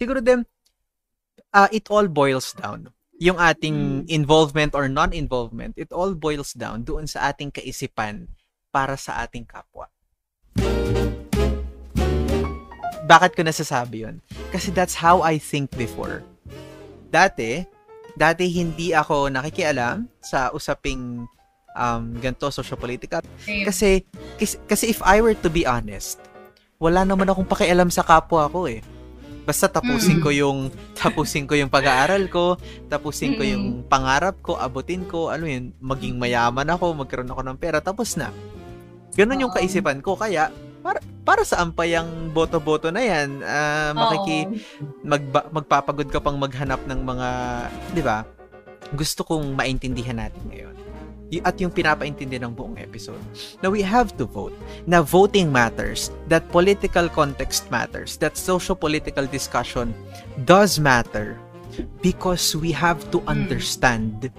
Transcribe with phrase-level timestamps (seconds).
[0.00, 0.48] siguro din,
[1.52, 2.88] uh, it all boils down.
[3.20, 4.08] Yung ating mm.
[4.08, 8.32] involvement or non-involvement, it all boils down doon sa ating kaisipan
[8.72, 9.92] para sa ating kapwa.
[13.04, 14.24] Bakit ko nasasabi yun?
[14.48, 16.24] Kasi that's how I think before.
[17.12, 17.68] Dati,
[18.16, 21.28] dati hindi ako nakikialam sa usaping
[21.76, 23.20] um, ganito, social-political.
[23.44, 24.06] Kasi,
[24.40, 26.22] kasi, kasi if I were to be honest,
[26.80, 28.80] wala naman akong pakialam sa kapwa ko eh.
[29.50, 30.24] Basta tapusin mm.
[30.24, 30.58] ko yung
[30.94, 32.54] tapusin ko yung pag-aaral ko,
[32.86, 37.58] tapusin ko yung pangarap ko, abutin ko, ano yun, maging mayaman ako, magkaroon ako ng
[37.58, 38.30] pera, tapos na.
[39.18, 40.54] Ganun yung kaisipan ko kaya
[40.86, 44.62] para para sa ampayang boto-boto na yan, uh, makiki
[45.02, 47.28] magba, magpapagod ka pang maghanap ng mga,
[47.90, 48.22] 'di ba?
[48.94, 50.79] Gusto kong maintindihan natin ngayon
[51.46, 53.22] at yung pinapaintindi ng buong episode.
[53.62, 54.54] Now, we have to vote.
[54.90, 59.94] Na voting matters, that political context matters, that social-political discussion
[60.42, 61.38] does matter
[62.02, 63.28] because we have to hmm.
[63.28, 64.30] understand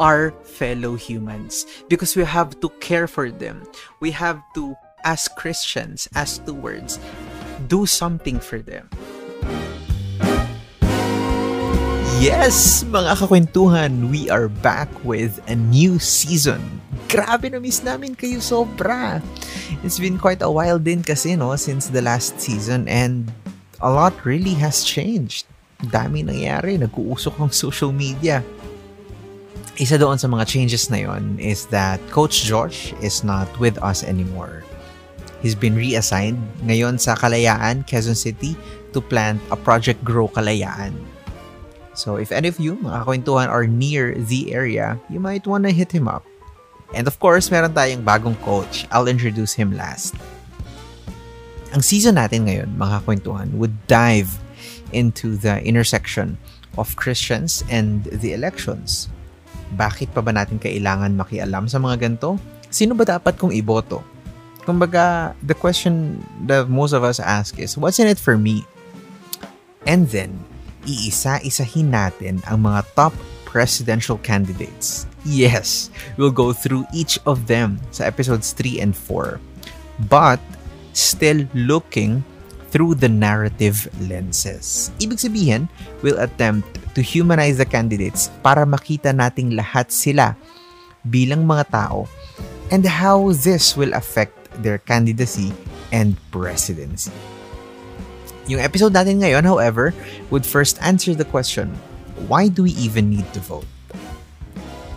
[0.00, 3.62] our fellow humans because we have to care for them.
[4.00, 6.98] We have to, as Christians, as stewards,
[7.68, 8.88] do something for them.
[12.20, 16.60] Yes, mga kakwentuhan, we are back with a new season.
[17.08, 19.24] Grabe na miss namin kayo sobra.
[19.80, 23.32] It's been quite a while din kasi no, since the last season and
[23.80, 25.48] a lot really has changed.
[25.80, 28.44] Dami nangyari, nag-uusok ng social media.
[29.80, 34.04] Isa doon sa mga changes na yon is that Coach Josh is not with us
[34.04, 34.60] anymore.
[35.40, 36.36] He's been reassigned
[36.68, 38.60] ngayon sa Kalayaan, Quezon City
[38.92, 41.09] to plant a Project Grow Kalayaan
[41.94, 45.72] So if any of you, mga kwentuhan, are near the area, you might want to
[45.74, 46.24] hit him up.
[46.94, 48.86] And of course, meron tayong bagong coach.
[48.90, 50.14] I'll introduce him last.
[51.70, 54.30] Ang season natin ngayon, mga kwentuhan, would dive
[54.90, 56.34] into the intersection
[56.74, 59.06] of Christians and the elections.
[59.78, 62.42] Bakit pa ba natin kailangan makialam sa mga ganito?
[62.74, 64.02] Sino ba dapat kong iboto?
[64.66, 66.18] Kumbaga, the question
[66.50, 68.66] that most of us ask is, what's in it for me?
[69.86, 70.42] And then,
[70.86, 73.12] iisa-isahin natin ang mga top
[73.44, 75.10] presidential candidates.
[75.26, 79.36] Yes, we'll go through each of them sa episodes 3 and 4.
[80.08, 80.40] But,
[80.96, 82.24] still looking
[82.70, 84.94] through the narrative lenses.
[85.02, 85.66] Ibig sabihin,
[86.00, 90.38] we'll attempt to humanize the candidates para makita nating lahat sila
[91.10, 92.06] bilang mga tao
[92.70, 95.50] and how this will affect their candidacy
[95.90, 97.10] and presidency.
[98.50, 99.94] Yung episode natin ngayon, however,
[100.34, 101.70] would first answer the question,
[102.26, 103.70] why do we even need to vote?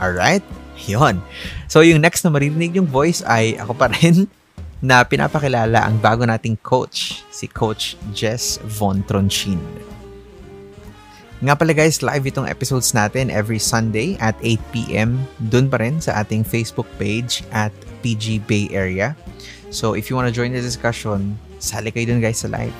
[0.01, 0.41] Alright?
[0.89, 1.21] Yun.
[1.69, 4.25] So, yung next na maririnig yung voice ay ako pa rin
[4.81, 9.61] na pinapakilala ang bago nating coach, si Coach Jess Von Tronchin.
[11.45, 15.21] Nga pala guys, live itong episodes natin every Sunday at 8pm.
[15.53, 17.69] Doon pa rin sa ating Facebook page at
[18.01, 19.13] PG Bay Area.
[19.69, 22.73] So if you want to join the discussion, sali kayo dun guys sa live.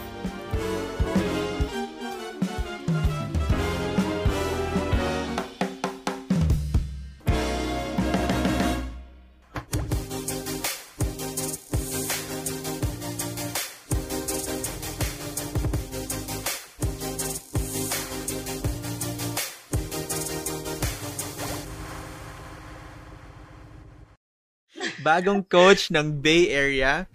[25.14, 27.06] Bagong coach ng Bay Area,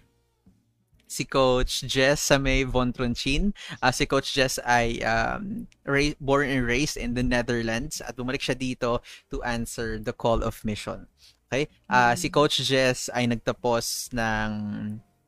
[1.10, 3.50] si Coach Jess Samay Von Tronchin.
[3.82, 8.38] Uh, si Coach Jess ay um, ra- born and raised in the Netherlands at bumalik
[8.38, 9.03] siya dito
[9.34, 11.10] to answer the call of mission.
[11.50, 11.66] Okay?
[11.91, 12.22] Uh, mm-hmm.
[12.22, 14.50] Si Coach Jess ay nagtapos ng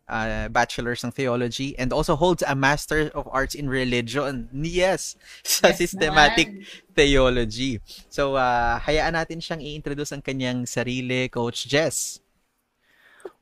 [0.07, 4.47] uh, bachelor's ng theology and also holds a master of arts in religion.
[4.55, 6.67] Yes, sa yes, systematic man.
[6.95, 7.83] theology.
[8.11, 12.23] So, uh, hayaan natin siyang i-introduce ang kanyang sarili, Coach Jess.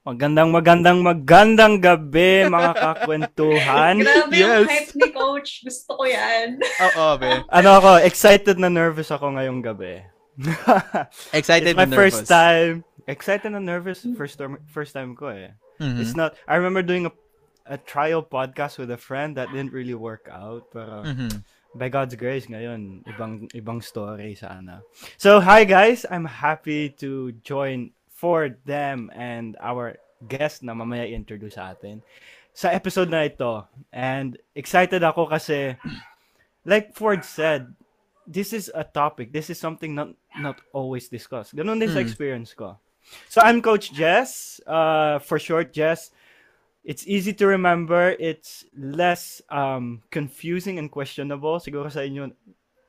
[0.08, 4.00] Magandang magandang magandang gabi mga kakwentuhan.
[4.08, 4.40] Grabe yes.
[4.40, 5.50] yung hype ni coach.
[5.60, 6.56] Gusto ko yan.
[6.96, 7.44] Oo, be.
[7.52, 10.00] Ano ako, excited na nervous ako ngayong gabi.
[11.36, 12.24] excited It's my and nervous.
[12.24, 12.88] first time.
[13.04, 15.52] Excited and nervous first time first time ko eh.
[15.76, 16.00] Mm-hmm.
[16.00, 17.12] It's not I remember doing a
[17.68, 21.44] a trial podcast with a friend that didn't really work out pero mm-hmm.
[21.76, 24.80] by God's grace ngayon ibang ibang story sana.
[25.20, 29.94] So hi guys, I'm happy to join for them and our
[30.26, 32.02] guest na mamaya i-introduce sa atin
[32.50, 33.62] sa episode na ito.
[33.94, 35.78] And excited ako kasi
[36.66, 37.70] like Ford said,
[38.26, 39.30] this is a topic.
[39.30, 41.54] This is something not not always discussed.
[41.54, 41.96] Ganun din mm.
[41.96, 42.08] sa hmm.
[42.10, 42.76] experience ko.
[43.30, 46.12] So I'm Coach Jess, uh, for short Jess.
[46.88, 48.16] it's easy to remember.
[48.18, 51.60] It's less um, confusing and questionable.
[51.60, 52.32] Siguro sa inyo,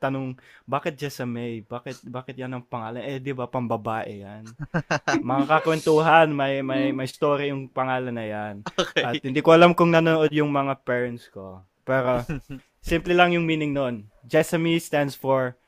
[0.00, 1.60] tanong, bakit Jessamay?
[1.68, 3.04] Bakit, bakit yan ang pangalan?
[3.04, 4.48] Eh, di ba, pambabae yan.
[5.30, 8.54] Mga kakwentuhan, may, may, may story yung pangalan na yan.
[8.64, 9.04] Okay.
[9.04, 11.60] At hindi ko alam kung nanonood yung mga parents ko.
[11.84, 12.24] Pero,
[12.80, 14.08] simple lang yung meaning nun.
[14.24, 15.60] Jessamy stands for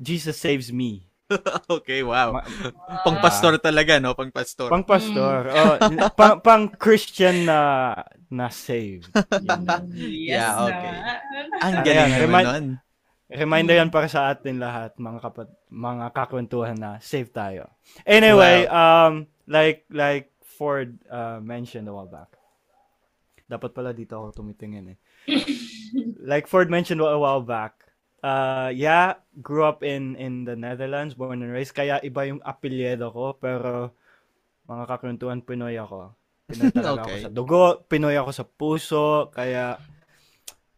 [0.00, 1.04] Jesus Saves Me.
[1.76, 2.36] okay, wow.
[2.36, 2.46] Ma-
[3.04, 4.12] Pang-pastor talaga, no?
[4.12, 4.68] Pang-pastor.
[4.68, 5.48] Pang-pastor.
[5.50, 5.98] Mm.
[6.00, 7.60] Oh, pang, pang-Christian na
[8.34, 9.06] na saved.
[9.94, 10.94] yes, yeah, okay.
[11.62, 12.66] Ang galing naman remind, nun.
[13.32, 17.72] Reminder yan para sa atin lahat, mga kapat mga kakwentuhan na save tayo.
[18.04, 19.08] Anyway, wow.
[19.08, 22.36] um like like Ford uh, mentioned a while back.
[23.48, 24.98] Dapat pala dito ako tumitingin eh.
[26.30, 27.88] like Ford mentioned a while back,
[28.20, 31.72] uh, yeah, grew up in in the Netherlands, born and raised.
[31.72, 33.96] Kaya iba yung apelyido ko, pero
[34.68, 36.12] mga kakwentuhan Pinoy ako.
[36.48, 37.24] Pinoy talaga okay.
[37.24, 39.80] ako sa dugo, Pinoy ako sa puso, kaya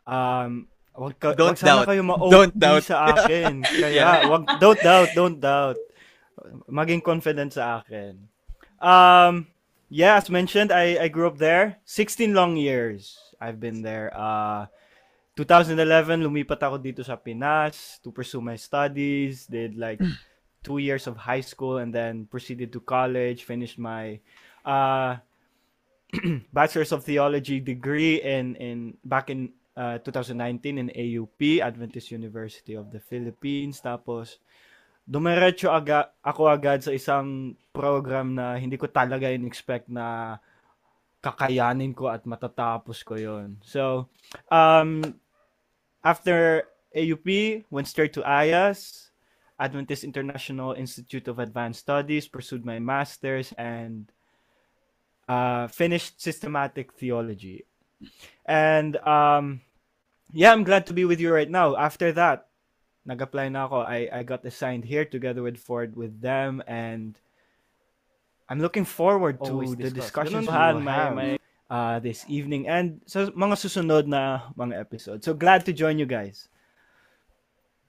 [0.07, 1.89] um wag ka don't wag sana doubt.
[1.89, 3.63] kayo ma don't doubt sa akin.
[3.83, 4.27] Kaya yeah.
[4.27, 5.79] wag don't doubt, don't doubt.
[6.69, 8.29] Maging confident sa akin.
[8.81, 9.47] Um
[9.89, 11.79] yeah, as mentioned, I I grew up there.
[11.85, 14.11] 16 long years I've been there.
[14.17, 14.67] Uh
[15.37, 19.45] 2011, lumipat ako dito sa Pinas to pursue my studies.
[19.45, 20.17] Did like hmm.
[20.65, 23.45] two years of high school and then proceeded to college.
[23.45, 24.17] Finished my
[24.65, 25.21] uh,
[26.57, 32.90] bachelor's of theology degree in in back in uh, 2019 in AUP, Adventist University of
[32.90, 33.78] the Philippines.
[33.78, 34.40] Tapos
[35.06, 40.37] dumiretso aga, ako agad sa isang program na hindi ko talaga in-expect na
[41.23, 43.58] kakayanin ko at matatapos ko yon.
[43.62, 44.11] So,
[44.50, 45.02] um,
[46.06, 46.62] After
[46.94, 49.11] AUP, went straight to IAS,
[49.58, 54.06] Adventist International Institute of Advanced Studies, pursued my master's, and
[55.26, 57.67] uh, finished systematic theology.
[58.46, 59.66] And um,
[60.32, 61.76] yeah, I'm glad to be with you right now.
[61.76, 62.49] After that,
[63.05, 63.87] nag-apply na ako.
[63.87, 67.19] I, I got assigned here together with Ford with them and
[68.49, 71.38] I'm looking forward to Always the discussions we had my, my
[71.70, 75.26] uh, this evening and sa mga susunod na mga episodes.
[75.26, 76.49] So glad to join you guys.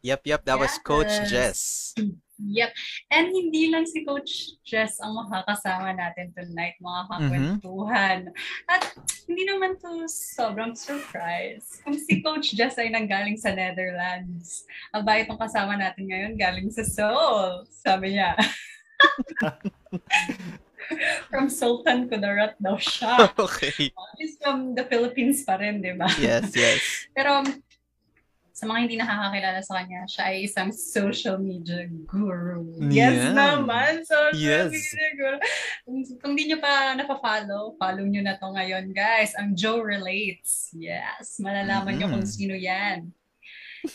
[0.01, 0.45] Yep, yep.
[0.45, 0.61] That yes.
[0.61, 1.93] was Coach Jess.
[2.37, 2.71] Yep.
[3.09, 8.19] And hindi lang si Coach Jess ang makakasama natin tonight, mga kakwentuhan.
[8.29, 8.71] Mm-hmm.
[8.71, 8.93] At
[9.25, 11.81] hindi naman to sobrang surprise.
[11.81, 16.85] Kung si Coach Jess ay nanggaling sa Netherlands, aba itong kasama natin ngayon galing sa
[16.85, 17.65] Seoul.
[17.69, 18.37] Sabi niya.
[21.29, 23.31] from Sultan Kudarat daw siya.
[23.45, 23.91] okay.
[24.17, 26.07] He's from the Philippines pa rin, di ba?
[26.19, 26.81] Yes, yes.
[27.17, 27.43] Pero
[28.57, 32.74] sa mga hindi nakakakilala sa kanya, siya ay isang social media guru.
[32.89, 33.38] Yes yeah.
[33.38, 34.74] naman, social yes.
[34.74, 35.38] media guru.
[35.86, 39.38] Kung, kung di nyo pa napafollow, follow nyo na to ngayon, guys.
[39.38, 40.74] Ang Joe Relates.
[40.74, 42.09] Yes, malalaman mm-hmm.
[42.09, 43.13] nyo kung sino yan.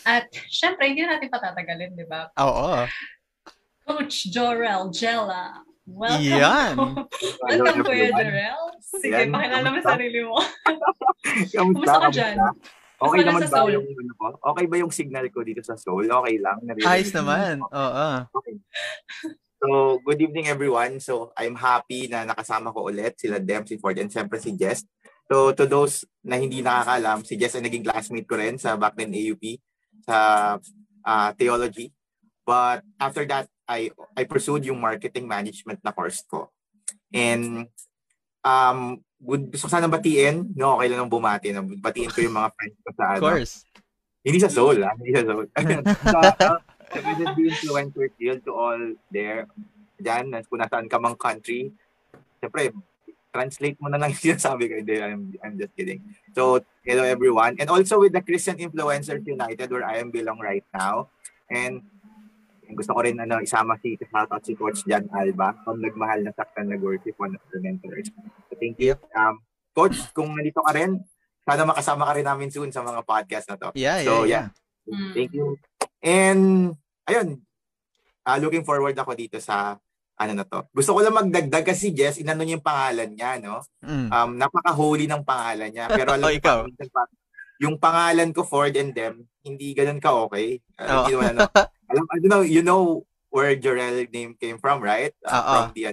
[0.07, 2.31] At syempre, hindi natin patatagalin, di ba?
[2.39, 2.87] Oo.
[3.83, 6.75] Coach Jorel Jella Welcome Yan.
[7.43, 8.63] Welcome, Kuya Jarrell.
[8.79, 9.35] Sige, Yan.
[9.35, 10.39] pakilala mo sarili mo.
[11.51, 12.39] Kumusta ka dyan?
[13.03, 13.73] Okay naman ba Seoul?
[13.75, 14.27] yung ano po?
[14.55, 16.07] Okay ba yung signal ko dito sa Seoul?
[16.07, 16.57] Okay lang.
[16.87, 17.59] Ayos naman.
[17.59, 18.07] Oo.
[18.39, 18.55] Okay.
[19.63, 20.99] So, good evening everyone.
[21.03, 24.83] So, I'm happy na nakasama ko ulit sila Dem, si Ford, and siyempre si Jess.
[25.31, 28.95] So, to those na hindi nakakalam, si Jess ay naging classmate ko rin sa back
[28.99, 29.59] then AUP
[30.03, 30.17] sa
[31.03, 31.95] uh, theology.
[32.43, 36.51] But after that, I I pursued yung marketing management na course ko.
[37.15, 37.71] And
[38.43, 42.77] um gusto ko sana batiin, no, okay lang bumati na batiin ko yung mga friends
[42.83, 43.19] ko sa ano.
[43.19, 43.53] Of course.
[44.23, 44.95] Hindi sa soul, ah.
[44.99, 45.45] Hindi sa soul.
[45.47, 49.47] so, uh, the influencer field to all there.
[49.99, 51.71] Diyan, kung nasaan ka mang country.
[52.39, 52.75] Siyempre,
[53.33, 54.73] translate mo na lang yung sinasabi ko.
[54.83, 56.03] Hindi, I'm, I'm just kidding.
[56.35, 57.55] So, hello everyone.
[57.57, 61.09] And also with the Christian Influencers United where I am belong right now.
[61.47, 61.83] And
[62.73, 66.69] gusto ko rin ano, isama si shoutout si Coach Jan Alba from Nagmahal na Saktan
[66.69, 68.09] na Worship, one of the mentors.
[68.49, 68.97] So thank you.
[69.13, 69.41] Um,
[69.73, 71.01] Coach, kung nandito ka rin,
[71.43, 73.69] sana makasama ka rin namin soon sa mga podcast na to.
[73.73, 74.53] Yeah, so, yeah,
[74.85, 74.93] yeah.
[74.93, 75.11] Mm.
[75.15, 75.57] Thank you.
[76.03, 76.43] And,
[77.09, 77.41] ayun,
[78.27, 79.79] uh, looking forward ako dito sa
[80.13, 80.69] ano na to.
[80.71, 83.65] Gusto ko lang magdagdag kasi Jess, inano niya yung pangalan niya, no?
[83.81, 84.07] Mm.
[84.13, 85.89] Um, napaka-holy ng pangalan niya.
[85.89, 86.57] Pero alam oh, ikaw.
[87.59, 90.61] yung pangalan ko, Ford and them, hindi ganun ka okay.
[90.77, 91.05] Uh, oh.
[91.09, 91.47] you, know,
[91.93, 95.13] alam, you know, you know where Jorel name came from, right?
[95.21, 95.83] Uh, uh From the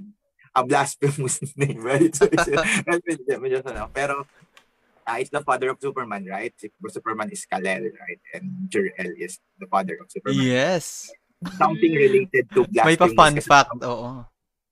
[0.50, 2.10] a blasphemous name, right?
[2.16, 2.48] So it's,
[3.44, 4.26] medyo, ano, pero
[5.06, 6.54] uh, it's the father of Superman, right?
[6.88, 8.20] Superman is Kal-El, right?
[8.34, 10.42] And Jor-El is the father of Superman.
[10.42, 11.12] Yes.
[11.56, 12.88] Something related to blasphemous.
[12.88, 14.26] May pa fun fact, oo.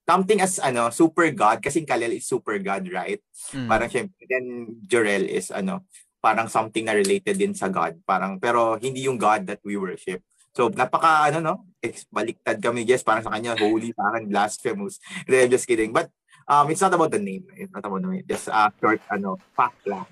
[0.08, 3.20] something as ano, super god kasi Kalel is super god, right?
[3.52, 3.68] Mm.
[3.68, 5.84] Parang syempre then Jorel is ano,
[6.24, 8.00] parang something na related din sa God.
[8.08, 10.24] Parang pero hindi yung God that we worship.
[10.58, 11.54] So napaka ano no,
[12.10, 14.98] baliktad kami guys parang sa kanya holy, parang blasphemous.
[15.30, 15.94] I'm just kidding.
[15.94, 16.10] But
[16.50, 17.46] um it's not about the name.
[17.54, 18.26] It's not about the name.
[18.26, 20.10] Just a uh, short ano fact lang.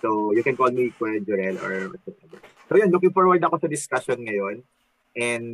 [0.00, 2.40] So you can call me Kuya Jorel or whatever.
[2.72, 4.64] So yun, looking forward ako sa discussion ngayon.
[5.12, 5.44] And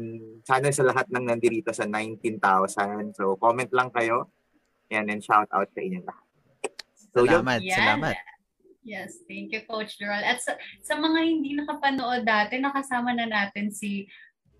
[0.46, 3.18] sana sa lahat ng nandito sa 19,000.
[3.18, 4.30] So comment lang kayo.
[4.94, 6.26] Yan, and shout out sa inyo lahat.
[7.12, 7.76] So, salamat, yun.
[7.76, 8.16] salamat.
[8.88, 10.24] Yes, thank you, Coach Joel.
[10.24, 14.08] At sa, sa mga hindi nakapanood dati, nakasama na natin si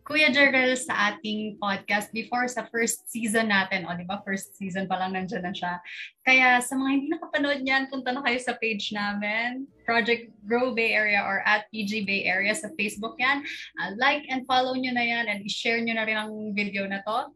[0.09, 3.85] Kuya Jarrell sa ating podcast before sa first season natin.
[3.85, 4.25] O, di ba?
[4.25, 5.85] First season pa lang nandiyan na siya.
[6.25, 10.97] Kaya sa mga hindi nakapanood niyan, punta na kayo sa page namin, Project Grow Bay
[10.97, 13.45] Area or at PG Bay Area sa Facebook yan.
[13.77, 17.05] Uh, like and follow nyo na yan and i-share nyo na rin ang video na
[17.05, 17.29] to.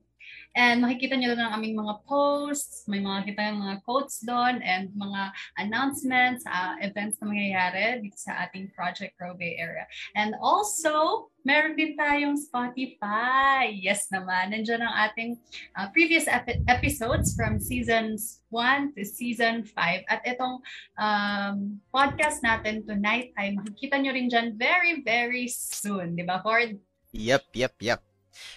[0.53, 4.61] And makikita nyo lang ang aming mga posts, may mga kita yung mga quotes doon,
[4.61, 9.89] and mga announcements, uh, events na mangyayari dito sa ating Project Grow Bay area.
[10.13, 13.73] And also, meron din tayong Spotify.
[13.73, 15.41] Yes naman, nandiyan ang ating
[15.73, 20.05] uh, previous ep- episodes from seasons 1 to season 5.
[20.13, 20.61] At itong
[21.01, 26.13] um, podcast natin tonight ay makikita nyo rin dyan very, very soon.
[26.13, 26.77] Di ba, Ford?
[27.17, 28.12] Yep, yep, yep.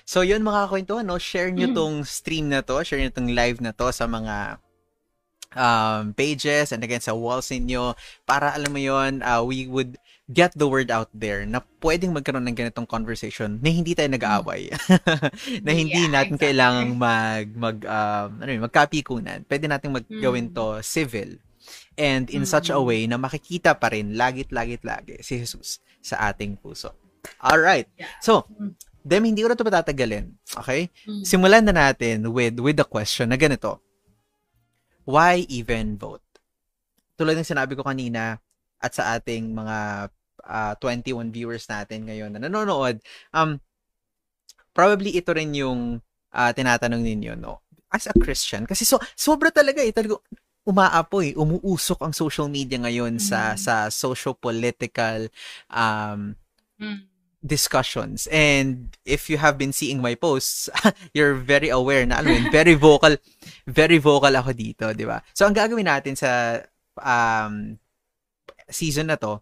[0.07, 1.19] So yun mga kwentuhan, no?
[1.19, 1.75] share nyo mm.
[1.75, 4.59] tong stream na to, share nyo tong live na to sa mga
[5.55, 7.95] um, pages and again sa walls ninyo
[8.27, 9.97] para alam mo yon uh, we would
[10.33, 14.73] get the word out there na pwedeng magkaroon ng ganitong conversation na hindi tayo nag-aaway.
[15.65, 16.45] na hindi yeah, natin exactly.
[16.49, 19.45] kailangang mag mag um, ano yun, magkapikunan.
[19.45, 20.55] Pwede nating maggawin mm.
[20.57, 21.37] to civil
[21.97, 22.49] and in mm-hmm.
[22.49, 26.93] such a way na makikita pa rin lagit-lagit lagi si Jesus sa ating puso.
[27.41, 27.85] All right.
[27.97, 28.09] Yeah.
[28.21, 28.49] So.
[29.05, 30.33] Dem, hindi ko na ito patatagalin.
[30.65, 30.89] Okay?
[31.05, 31.21] Mm.
[31.21, 33.77] Simulan na natin with, with the question na ganito.
[35.05, 36.25] Why even vote?
[37.13, 38.41] Tulad ng sinabi ko kanina
[38.81, 40.09] at sa ating mga
[40.41, 42.97] uh, ah, 21 viewers natin ngayon na nanonood,
[43.29, 43.61] um,
[44.73, 46.01] probably ito rin yung
[46.33, 47.61] uh, tinatanong ninyo, no?
[47.93, 50.17] As a Christian, kasi so, sobra talaga eh, talaga
[50.65, 53.23] umaapoy, umuusok ang social media ngayon mm.
[53.23, 55.29] sa sa socio-political
[55.69, 56.33] um,
[56.81, 57.14] mm
[57.45, 58.27] discussions.
[58.33, 60.69] And if you have been seeing my posts,
[61.13, 63.15] you're very aware na, alam mo very vocal,
[63.69, 65.21] very vocal ako dito, di ba?
[65.37, 66.65] So, ang gagawin natin sa
[66.97, 67.77] um,
[68.67, 69.39] season na to,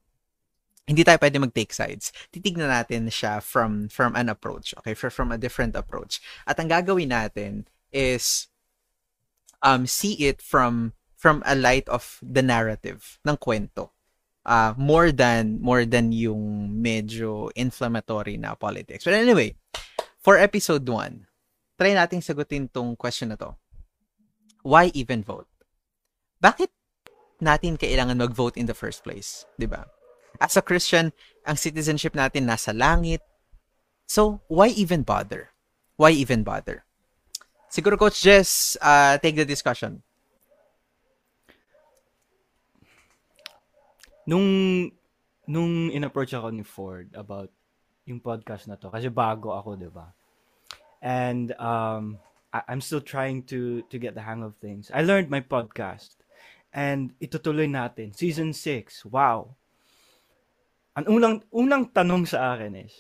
[0.84, 2.12] hindi tayo pwede mag-take sides.
[2.28, 4.92] Titignan natin siya from from an approach, okay?
[4.92, 6.20] For, from a different approach.
[6.44, 8.52] At ang gagawin natin is
[9.64, 13.93] um, see it from from a light of the narrative ng kwento
[14.46, 19.04] uh, more than more than yung medyo inflammatory na politics.
[19.04, 19.56] But anyway,
[20.20, 21.28] for episode 1,
[21.80, 23.56] try nating sagutin tong question na to.
[24.64, 25.48] Why even vote?
[26.40, 26.72] Bakit
[27.44, 29.88] natin kailangan mag-vote in the first place, 'di ba?
[30.40, 31.12] As a Christian,
[31.44, 33.22] ang citizenship natin nasa langit.
[34.08, 35.54] So, why even bother?
[35.96, 36.84] Why even bother?
[37.70, 40.02] Siguro Coach Jess, uh, take the discussion.
[44.24, 44.48] Nung
[45.44, 47.52] nung in-approach ako ni Ford about
[48.08, 50.12] yung podcast na to kasi bago ako, 'di ba?
[51.04, 52.20] And um
[52.52, 54.92] I, I'm still trying to to get the hang of things.
[54.94, 56.20] I learned my podcast
[56.72, 59.08] and itutuloy natin season 6.
[59.12, 59.56] Wow.
[60.96, 62.96] Ang unang unang tanong sa akin is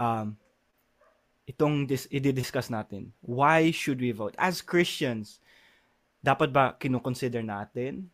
[0.00, 0.36] um
[1.46, 3.14] itong dis, i-discuss natin.
[3.22, 4.34] Why should we vote?
[4.34, 5.38] As Christians,
[6.20, 8.10] dapat ba kinukonsider natin.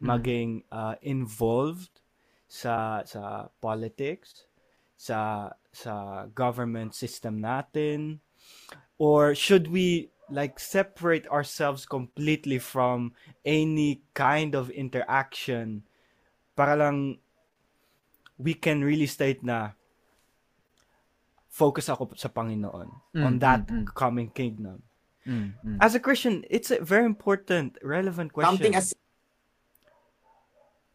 [0.00, 2.00] Maging uh, involved
[2.46, 4.46] sa sa politics,
[4.96, 8.24] sa sa government system natin
[8.98, 13.12] or should we like separate ourselves completely from
[13.44, 15.84] any kind of interaction
[16.56, 17.20] para lang
[18.40, 19.76] we can really state na
[21.46, 23.94] focus ako sa Panginoon mm, on that mm, mm.
[23.96, 24.82] coming kingdom.
[25.24, 25.78] Mm, mm.
[25.80, 28.60] As a Christian, it's a very important, relevant question.
[28.60, 28.92] Something as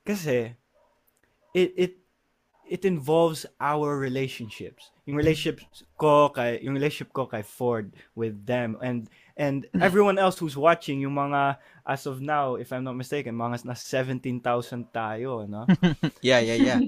[0.02, 0.56] kasi
[1.54, 1.94] it it
[2.72, 4.96] it involves our relationships.
[5.04, 5.60] Yung relationship
[6.00, 11.04] ko kay yung relationship ko kay Ford with them and and everyone else who's watching
[11.04, 14.40] yung mga as of now if I'm not mistaken mga na 17,000
[14.96, 15.68] tayo, no?
[16.24, 16.80] yeah, yeah, yeah.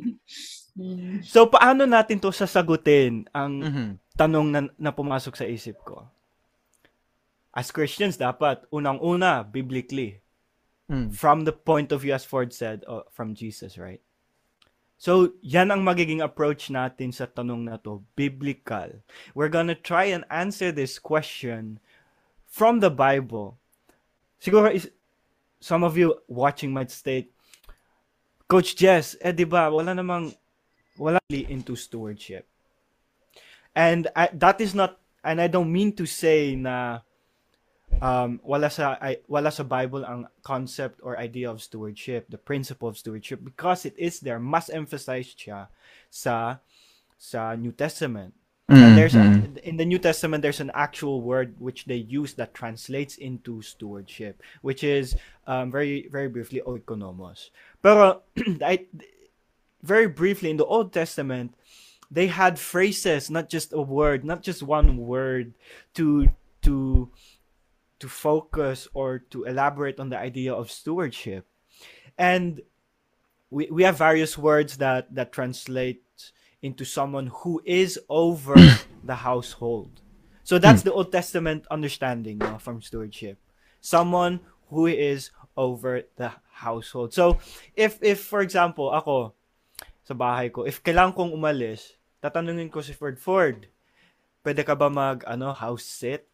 [1.36, 3.90] so paano natin to sasagutin ang mm-hmm.
[4.16, 6.08] tanong na, na pumasok sa isip ko?
[7.52, 10.23] As Christians dapat unang-una biblically
[10.94, 11.10] Mm.
[11.10, 14.02] From the point of view, as Ford said, uh, from Jesus, right?
[15.02, 19.02] So, yan ang magiging approach natin sa tanong na to, biblical.
[19.34, 21.82] We're gonna try and answer this question
[22.46, 23.58] from the Bible.
[24.38, 24.94] Siguro is
[25.58, 27.34] some of you watching might state,
[28.46, 30.30] Coach Jess, eh di ba, wala namang
[31.02, 32.46] wala into stewardship.
[33.74, 37.02] And I, that is not and I don't mean to say na
[38.02, 42.88] um, wala sa I, wala sa Bible ang concept or idea of stewardship, the principle
[42.88, 45.68] of stewardship because it is there, mas emphasized siya
[46.10, 46.58] sa
[47.18, 48.34] sa New Testament.
[48.72, 48.96] Mm-hmm.
[48.96, 49.28] There's a,
[49.68, 54.42] in the New Testament there's an actual word which they use that translates into stewardship,
[54.62, 55.16] which is
[55.48, 57.52] um, very very briefly oikonomos.
[57.84, 58.24] Pero
[58.64, 58.88] I,
[59.84, 61.56] very briefly in the Old Testament
[62.14, 65.54] they had phrases, not just a word, not just one word
[65.96, 66.30] to
[66.62, 67.10] to
[68.04, 71.48] to focus or to elaborate on the idea of stewardship.
[72.20, 72.60] And
[73.50, 76.04] we, we have various words that, that translate
[76.62, 78.60] into someone who is over
[79.08, 80.04] the household.
[80.44, 80.92] So that's hmm.
[80.92, 83.40] the Old Testament understanding no, from stewardship.
[83.80, 87.14] Someone who is over the household.
[87.14, 87.40] So
[87.76, 89.32] if if for example ako
[90.04, 93.68] sa bahay ko, if kailangan kong umalis, tatanungin ko si Ford Ford,
[94.44, 96.33] pwede ka ba mag ano house sit?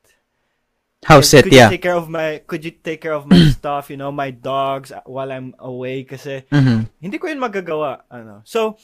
[1.05, 1.65] House sit, could yeah.
[1.65, 4.31] You take care of my, could you take care of my stuff, you know, my
[4.31, 6.91] dogs uh, while I'm away kasi mm-hmm.
[6.99, 8.03] hindi ko yun magagawa.
[8.11, 8.41] Ano.
[8.43, 8.75] So,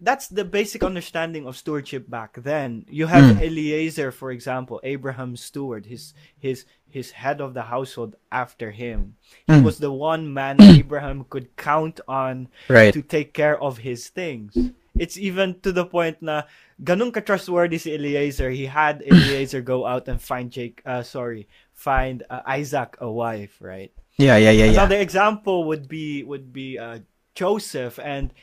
[0.00, 2.86] that's the basic understanding of stewardship back then.
[2.88, 3.42] You have mm.
[3.42, 9.16] Eliezer, for example, Abraham's steward, his his his head of the household after him.
[9.46, 9.62] He mm.
[9.62, 12.92] was the one man Abraham could count on right.
[12.94, 14.56] to take care of his things.
[15.00, 16.44] It's even to the point na
[16.76, 18.52] ganun ka trustworthy si Eliezer.
[18.52, 23.56] He had Eliezer go out and find Jake uh sorry, find uh, Isaac a wife,
[23.64, 23.88] right?
[24.20, 25.08] Yeah, yeah, yeah, Another yeah.
[25.08, 27.00] example would be would be uh
[27.32, 28.36] Joseph and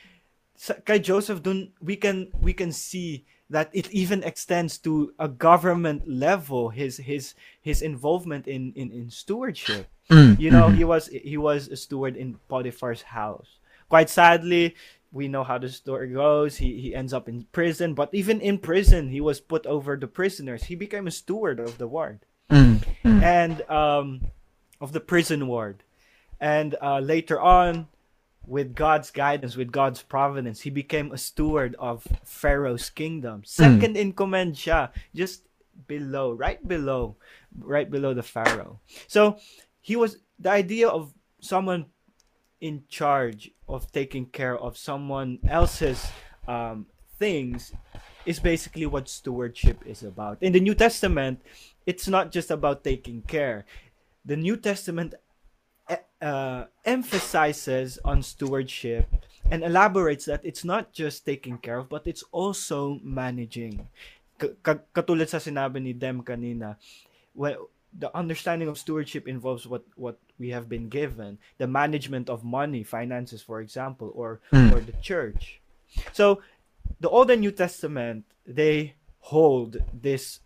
[0.82, 6.02] kay Joseph dun we can we can see that it even extends to a government
[6.04, 10.76] level his his his involvement in in, in stewardship mm, you know mm-hmm.
[10.76, 14.74] he was he was a steward in Potiphar's house quite sadly
[15.12, 16.56] we know how the story goes.
[16.56, 20.06] He he ends up in prison, but even in prison, he was put over the
[20.06, 20.64] prisoners.
[20.64, 22.84] He became a steward of the ward, mm.
[23.04, 23.22] Mm.
[23.22, 24.20] and um,
[24.80, 25.82] of the prison ward,
[26.40, 27.88] and uh, later on,
[28.46, 33.42] with God's guidance, with God's providence, he became a steward of Pharaoh's kingdom.
[33.44, 34.00] Second mm.
[34.00, 35.44] in command, siya, just
[35.86, 37.16] below, right below,
[37.60, 38.80] right below the Pharaoh.
[39.06, 39.38] So
[39.80, 41.86] he was the idea of someone
[42.60, 46.10] in charge of taking care of someone else's
[46.46, 46.86] um,
[47.18, 47.72] things
[48.26, 50.42] is basically what stewardship is about.
[50.42, 51.40] In the New Testament,
[51.86, 53.64] it's not just about taking care.
[54.24, 55.14] The New Testament
[56.20, 59.08] uh, emphasizes on stewardship
[59.50, 63.88] and elaborates that it's not just taking care of, but it's also managing.
[64.38, 66.76] katulad sa sinabi ni Dem kanina,
[67.34, 71.38] well, the understanding of stewardship involves what what we have been given.
[71.58, 74.72] The management of money finances for example or mm.
[74.72, 75.60] or the church.
[76.12, 76.42] So
[77.00, 78.94] the old and new testament they
[79.30, 80.40] hold this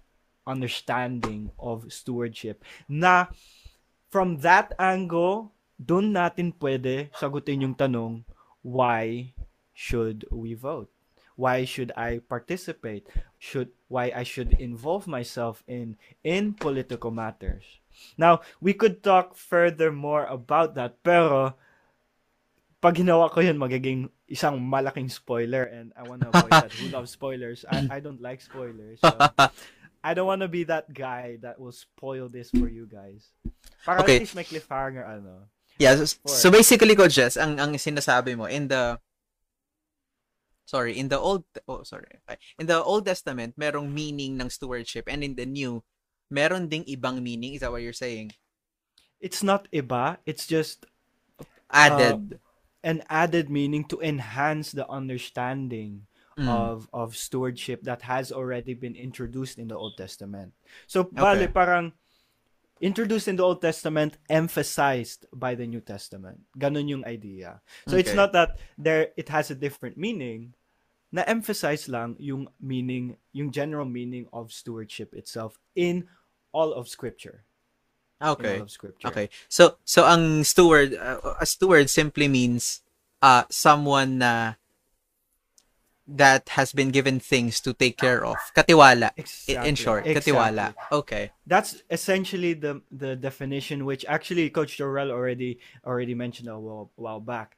[0.46, 2.64] understanding of stewardship.
[2.88, 3.26] Na
[4.12, 8.22] from that angle doon natin pwede sagutin yung tanong
[8.62, 9.33] why
[9.74, 10.91] should we vote
[11.37, 13.09] why should I participate?
[13.38, 17.64] Should why I should involve myself in in political matters.
[18.16, 21.55] Now, we could talk further more about that, pero
[22.81, 26.73] pag ginawa ko yun, magiging isang malaking spoiler and I wanna avoid that.
[26.73, 27.64] Who loves spoilers?
[27.68, 28.99] I, I don't like spoilers.
[29.05, 29.12] So
[30.03, 33.29] I don't wanna be that guy that will spoil this for you guys.
[33.85, 34.18] Para okay.
[34.18, 35.47] at least may cliffhanger, ano.
[35.79, 38.99] Yeah, so, so basically, Coach Jess, ang, ang sinasabi mo, in the
[40.64, 42.20] sorry, in the old oh sorry.
[42.59, 45.83] In the Old Testament, merong meaning ng stewardship and in the New,
[46.31, 47.55] meron ding ibang meaning.
[47.55, 48.33] Is that what you're saying?
[49.20, 50.87] It's not iba, it's just
[51.70, 52.51] added uh,
[52.83, 56.07] an added meaning to enhance the understanding
[56.38, 56.48] mm.
[56.48, 60.53] of of stewardship that has already been introduced in the Old Testament.
[60.87, 61.48] So bale okay.
[61.48, 61.92] parang
[62.83, 66.42] introduced in the Old Testament, emphasized by the New Testament.
[66.59, 67.62] Ganun yung idea.
[67.87, 68.03] So okay.
[68.03, 70.59] it's not that there it has a different meaning.
[71.12, 76.09] Na-emphasize lang yung meaning, yung general meaning of stewardship itself in
[76.51, 77.45] all of Scripture.
[78.23, 78.59] Okay.
[78.59, 79.09] Of scripture.
[79.09, 79.27] Okay.
[79.51, 82.87] So so ang steward uh, a steward simply means
[83.18, 84.62] uh someone na
[86.16, 88.37] that has been given things to take care of.
[88.55, 89.11] Katiwala.
[89.16, 89.68] Exactly.
[89.68, 90.33] In short, exactly.
[90.33, 90.75] katiwala.
[90.90, 91.31] Okay.
[91.46, 97.20] That's essentially the the definition which actually Coach Dorrell already already mentioned a while, while
[97.20, 97.57] back.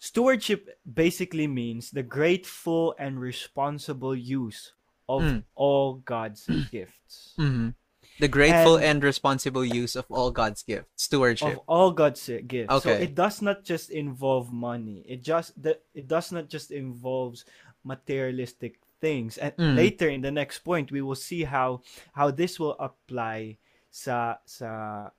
[0.00, 4.72] Stewardship basically means the grateful and responsible use
[5.08, 5.44] of mm.
[5.54, 7.34] all God's gifts.
[7.38, 7.76] Mm-hmm.
[8.20, 11.56] The grateful and, and, responsible use of all God's gifts, stewardship.
[11.56, 12.70] Of all God's gifts.
[12.70, 12.80] Okay.
[12.84, 15.02] So it does not just involve money.
[15.08, 17.44] It just that it does not just involves
[17.82, 19.38] materialistic things.
[19.38, 19.76] And mm.
[19.76, 21.80] later in the next point, we will see how
[22.12, 23.56] how this will apply
[23.90, 25.10] sa sa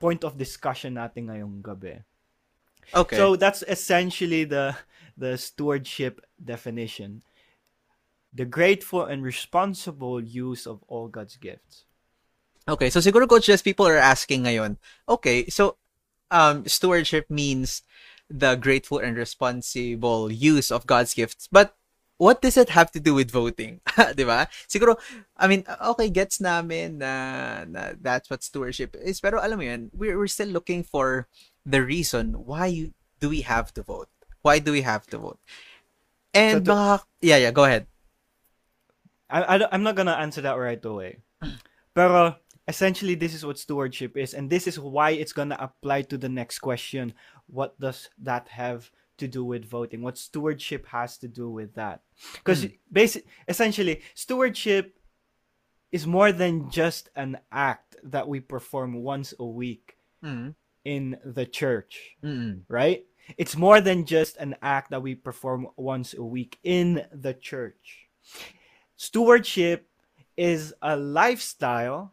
[0.00, 2.00] point of discussion natin ngayong gabi.
[2.94, 3.16] Okay.
[3.16, 4.76] So that's essentially the
[5.16, 7.22] the stewardship definition.
[8.36, 11.85] The grateful and responsible use of all God's gifts.
[12.66, 14.74] Okay, so siguro coach just people are asking ngayon.
[15.06, 15.78] Okay, so
[16.34, 17.86] um stewardship means
[18.26, 21.46] the grateful and responsible use of God's gifts.
[21.46, 21.78] But
[22.18, 23.78] what does it have to do with voting?
[23.94, 24.50] 'Di ba?
[24.66, 24.98] Siguro
[25.38, 25.62] I mean,
[25.94, 30.30] okay, gets namin na, na that's what stewardship is, pero alam mo 'yun, we're we're
[30.30, 31.30] still looking for
[31.62, 34.10] the reason why you, do we have to vote?
[34.42, 35.38] Why do we have to vote?
[36.34, 36.90] And so to, mga
[37.22, 37.86] yeah, yeah, go ahead.
[39.30, 41.22] I, I I'm not gonna answer that right away.
[41.94, 42.36] Pero
[42.68, 46.18] essentially this is what stewardship is and this is why it's going to apply to
[46.18, 47.12] the next question
[47.46, 52.00] what does that have to do with voting what stewardship has to do with that
[52.34, 52.78] because mm.
[52.92, 54.98] basic essentially stewardship
[55.92, 60.54] is more than just an act that we perform once a week mm.
[60.84, 62.60] in the church mm.
[62.68, 63.04] right
[63.38, 68.08] it's more than just an act that we perform once a week in the church
[68.96, 69.88] stewardship
[70.36, 72.12] is a lifestyle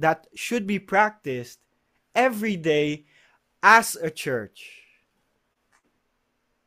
[0.00, 1.60] that should be practiced
[2.14, 3.04] every day
[3.62, 4.82] as a church.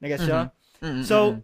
[0.02, 0.86] Mm-hmm.
[0.86, 1.04] Mm-hmm.
[1.04, 1.39] So, mm-hmm.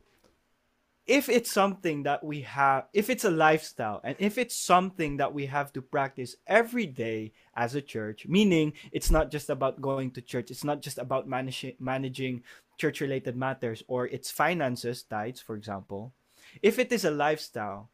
[1.08, 5.34] if it's something that we have, if it's a lifestyle, and if it's something that
[5.34, 10.12] we have to practice every day as a church, meaning it's not just about going
[10.12, 12.44] to church, it's not just about managing managing
[12.78, 16.14] church related matters or its finances, tithes, for example.
[16.62, 17.90] If it is a lifestyle,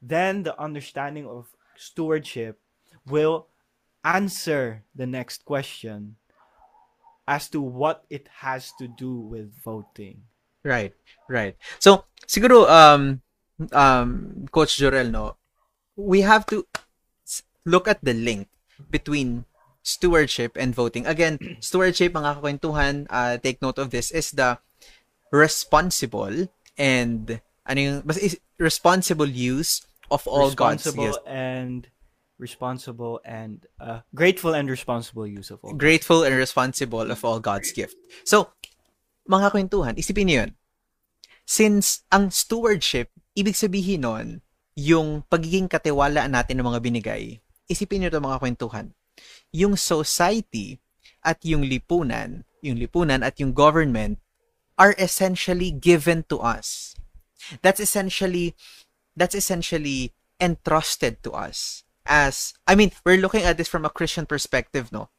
[0.00, 2.60] then the understanding of stewardship
[3.06, 3.46] will
[4.04, 6.16] answer the next question
[7.26, 10.22] as to what it has to do with voting.
[10.64, 10.92] Right,
[11.28, 11.56] right.
[11.78, 13.20] So, siguro, um,
[13.72, 15.36] um, Coach Jorel, no,
[15.96, 16.66] we have to
[17.64, 18.48] look at the link
[18.90, 19.44] between
[19.82, 21.06] stewardship and voting.
[21.06, 24.58] Again, stewardship, mga kakwentuhan, uh, take note of this, is the
[25.32, 31.28] responsible and ano yung, is responsible use of all responsible God's gifts.
[31.28, 31.88] and
[32.44, 35.72] responsible and uh, grateful and responsible use of all.
[35.72, 37.96] Grateful and responsible of all God's gift.
[38.28, 38.52] So,
[39.24, 40.52] mga kwentuhan, isipin niyo yun.
[41.48, 44.28] Since ang stewardship, ibig sabihin nun,
[44.76, 48.92] yung pagiging katiwalaan natin ng mga binigay, isipin niyo ito mga kwentuhan.
[49.48, 50.76] Yung society
[51.24, 54.20] at yung lipunan, yung lipunan at yung government
[54.76, 56.92] are essentially given to us.
[57.64, 58.52] That's essentially
[59.16, 64.26] that's essentially entrusted to us as I mean, we're looking at this from a Christian
[64.26, 65.10] perspective, no?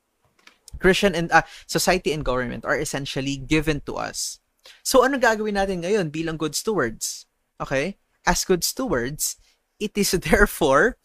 [0.79, 4.39] Christian and uh, society and government are essentially given to us.
[4.83, 7.25] So ano gagawin natin ngayon bilang good stewards?
[7.61, 7.97] Okay?
[8.25, 9.37] As good stewards,
[9.79, 10.97] it is therefore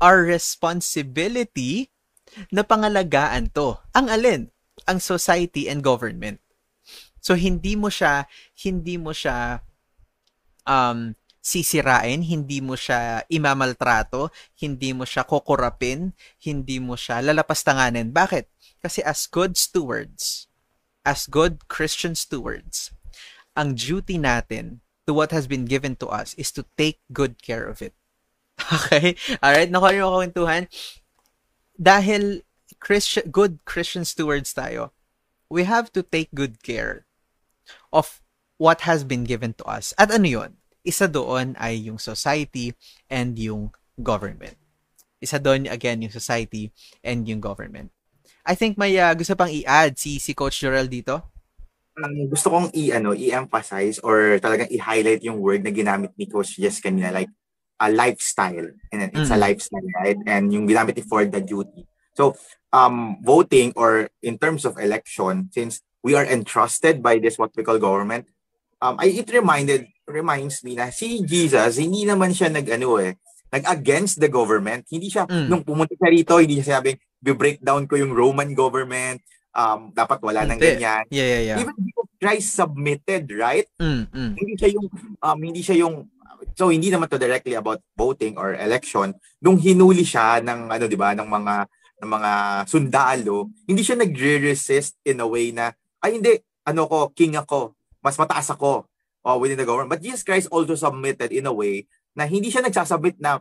[0.00, 1.90] our responsibility
[2.50, 3.78] na pangalagaan to.
[3.92, 4.42] Ang alin?
[4.88, 6.40] Ang society and government.
[7.22, 8.26] So hindi mo siya
[8.58, 9.62] hindi mo siya
[10.66, 14.30] um sisirain, hindi mo siya imamaltrato,
[14.62, 18.14] hindi mo siya kukurapin, hindi mo siya lalapastanganin.
[18.14, 18.46] Bakit?
[18.78, 20.46] Kasi as good stewards,
[21.02, 22.94] as good Christian stewards,
[23.58, 27.66] ang duty natin to what has been given to us is to take good care
[27.66, 27.92] of it.
[28.62, 29.18] Okay?
[29.42, 29.74] Alright?
[29.74, 30.62] Nakuha niyo ako kwentuhan.
[31.74, 32.46] Dahil
[32.78, 34.94] Christian, good Christian stewards tayo,
[35.50, 37.10] we have to take good care
[37.90, 38.22] of
[38.62, 39.90] what has been given to us.
[39.98, 40.61] At ano yun?
[40.82, 42.74] Isa doon ay yung society
[43.06, 44.58] and yung government.
[45.22, 46.74] Isa doon, again, yung society
[47.06, 47.94] and yung government.
[48.42, 51.22] I think may uh, gusto pang i-add si, si Coach Jorel dito.
[51.94, 56.56] Um, gusto kong i ano i-emphasize or talagang i-highlight yung word na ginamit ni Coach
[56.56, 57.28] Jess kanina like
[57.84, 59.36] a lifestyle and it's mm.
[59.36, 61.84] a lifestyle right and yung ginamit ni for the duty
[62.16, 62.32] so
[62.72, 67.60] um voting or in terms of election since we are entrusted by this what we
[67.60, 68.24] call government
[68.80, 73.14] um I it reminded reminds me na si Jesus, hindi naman siya nag-ano eh,
[73.52, 74.88] nag-against the government.
[74.88, 75.46] Hindi siya, mm.
[75.46, 79.22] nung pumunta siya rito, hindi siya sabing, breakdown ko yung Roman government,
[79.54, 81.06] um, dapat wala nang ganyan.
[81.12, 81.58] Yeah, yeah, yeah.
[81.62, 81.76] Even
[82.18, 83.66] Christ submitted, right?
[83.78, 84.32] Mm, mm.
[84.38, 84.86] Hindi siya yung,
[85.22, 86.06] um, hindi siya yung,
[86.58, 89.14] so hindi naman to directly about voting or election.
[89.38, 91.54] Nung hinuli siya ng, ano, di ba, ng mga,
[92.02, 92.32] ng mga
[92.66, 95.70] sundalo, hindi siya nagre-resist in a way na,
[96.02, 96.34] ay hindi,
[96.66, 98.90] ano ko, king ako, mas mataas ako
[99.26, 99.90] uh, within the government.
[99.90, 103.40] But Jesus Christ also submitted in a way na hindi siya nagsasubmit na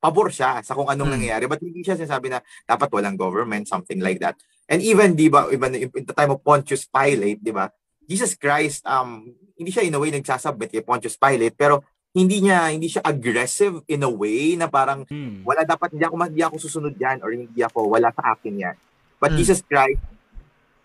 [0.00, 1.16] pabor siya sa kung anong hmm.
[1.16, 1.44] nangyayari.
[1.46, 4.36] But hindi siya sinasabi na dapat walang government, something like that.
[4.70, 7.68] And even, di ba, even in the time of Pontius Pilate, di ba,
[8.06, 12.74] Jesus Christ, um, hindi siya in a way nagsasubmit kay Pontius Pilate, pero hindi niya
[12.74, 15.46] hindi siya aggressive in a way na parang hmm.
[15.46, 18.76] wala dapat hindi ako hindi ako susunod diyan or hindi ako wala sa akin yan.
[19.22, 19.38] But hmm.
[19.38, 20.02] Jesus Christ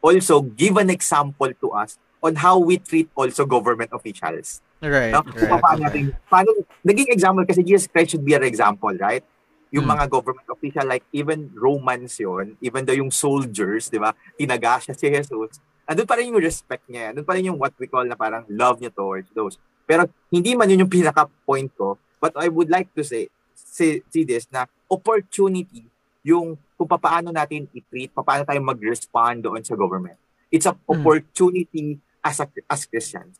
[0.05, 4.65] also give an example to us on how we treat also government officials.
[4.81, 5.13] Right.
[5.13, 5.21] No?
[5.21, 5.85] right paano okay.
[5.85, 6.49] natin, paano,
[6.81, 9.21] naging example kasi Jesus Christ should be an example, right?
[9.69, 9.93] Yung hmm.
[9.93, 14.97] mga government official, like even Romans yon even though yung soldiers, di ba, tinaga siya
[14.97, 18.01] si Jesus, andun pa rin yung respect niya, andun pa rin yung what we call
[18.01, 19.61] na parang love niya towards those.
[19.85, 24.25] Pero hindi man yun yung pinaka-point ko, but I would like to say, see, see
[24.25, 25.85] this, na opportunity
[26.25, 30.17] yung kung paano natin i-treat, paano tayo mag-respond doon sa government.
[30.49, 30.89] It's an hmm.
[30.89, 33.37] opportunity as a, as Christians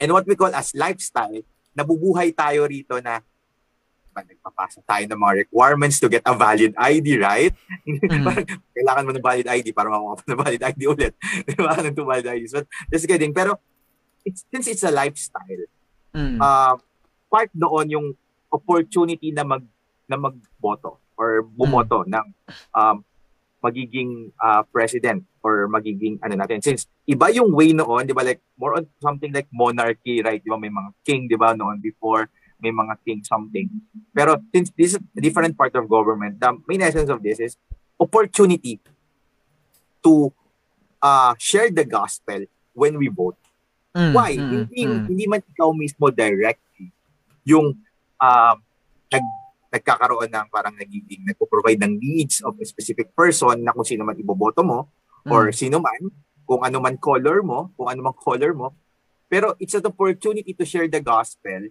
[0.00, 1.44] and what we call as lifestyle,
[1.76, 3.22] nabubuhay tayo rito na
[4.10, 7.54] ba, nagpapasa tayo ng mga requirements to get a valid ID, right?
[7.86, 8.26] Mm.
[8.74, 11.14] kailangan mo ng valid ID para makuha ng valid ID ulit.
[11.46, 11.78] Di ba?
[11.78, 12.52] Ng two valid IDs.
[12.56, 13.30] But just kidding.
[13.30, 13.60] Pero
[14.26, 15.64] it's, since it's a lifestyle,
[16.10, 16.42] mm.
[16.42, 16.74] uh,
[17.30, 18.06] part doon yung
[18.50, 19.62] opportunity na mag
[20.10, 22.10] na magboto or bumoto mm.
[22.10, 22.26] ng
[22.74, 22.96] um,
[23.60, 26.64] magiging uh, president or magiging ano natin.
[26.64, 30.40] Since iba yung way noon 'di ba like more on something like monarchy right?
[30.40, 32.28] 'di ba may mga king 'di ba noon before
[32.60, 33.68] may mga king something.
[34.12, 37.56] Pero since this is a different part of government the main essence of this is
[38.00, 38.80] opportunity
[40.00, 40.32] to
[41.04, 43.36] uh, share the gospel when we vote.
[43.90, 44.30] Mm, why?
[44.38, 45.02] mm, hindi mm.
[45.10, 46.94] hindi man ikaw mismo directly
[47.42, 47.74] yung
[48.22, 48.54] uh,
[49.10, 49.24] nag
[49.70, 54.18] nagkakaroon ng parang nagiging nagpo-provide ng needs of a specific person na kung sino man
[54.18, 54.90] iboboto mo
[55.22, 55.30] mm.
[55.30, 56.10] or sino man,
[56.42, 58.74] kung ano man color mo, kung ano man color mo.
[59.30, 61.70] Pero it's an opportunity to share the gospel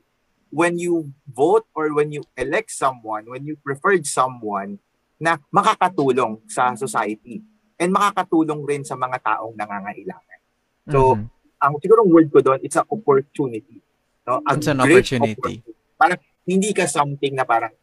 [0.49, 4.79] when you vote or when you elect someone, when you preferred someone
[5.19, 7.43] na makakatulong sa society
[7.75, 10.39] and makakatulong rin sa mga taong nangangailangan.
[10.87, 11.27] So, mm-hmm.
[11.59, 13.83] ang siguro word ko doon, it's an opportunity.
[14.23, 14.39] No?
[14.47, 15.35] A it's an opportunity.
[15.35, 15.71] opportunity.
[15.99, 17.75] Parang hindi ka something na parang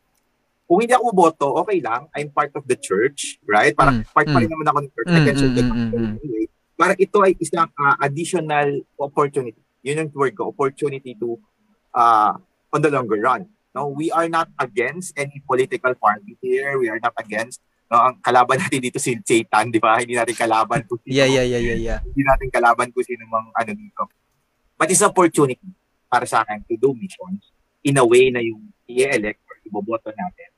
[0.67, 2.11] kung hindi ako boto, okay lang.
[2.11, 3.71] I'm part of the church, right?
[3.71, 5.09] Parang mm, part mm, pa rin naman ako ng church.
[5.09, 5.65] Mm, I can serve the
[6.19, 6.47] anyway.
[6.75, 9.63] Parang ito ay isang uh, additional opportunity.
[9.87, 11.39] Yun yung word ko, opportunity to
[11.95, 12.35] uh,
[12.75, 13.47] on the longer run.
[13.71, 16.75] No, we are not against any political party here.
[16.83, 20.03] We are not against no, ang kalaban natin dito si Satan, di ba?
[20.03, 21.15] Hindi natin kalaban kung sino.
[21.15, 21.99] yeah, yeah, yeah, yeah, yeah.
[22.03, 24.11] Hindi natin kalaban kung sino mang ano dito.
[24.75, 25.71] But it's opportunity
[26.11, 27.55] para sa akin to do missions
[27.87, 30.56] in a way na yung i-elect or iboboto natin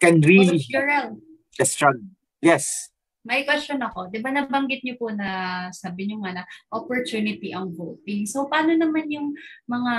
[0.00, 2.08] can really the struggle.
[2.42, 2.92] Yes.
[3.26, 4.06] May question ako.
[4.06, 8.22] Di ba nabanggit niyo po na sabi niyo nga na opportunity ang voting.
[8.28, 9.34] So paano naman yung
[9.66, 9.94] mga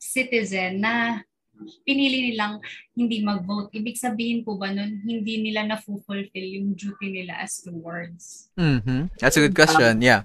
[0.00, 1.20] citizen na
[1.84, 2.64] pinili nilang
[2.96, 3.76] hindi mag-vote?
[3.76, 8.50] Ibig sabihin po ba nun, hindi nila na-fulfill yung duty nila as stewards?
[8.56, 9.20] Mm-hmm.
[9.20, 10.00] That's a good question.
[10.00, 10.24] Um, yeah.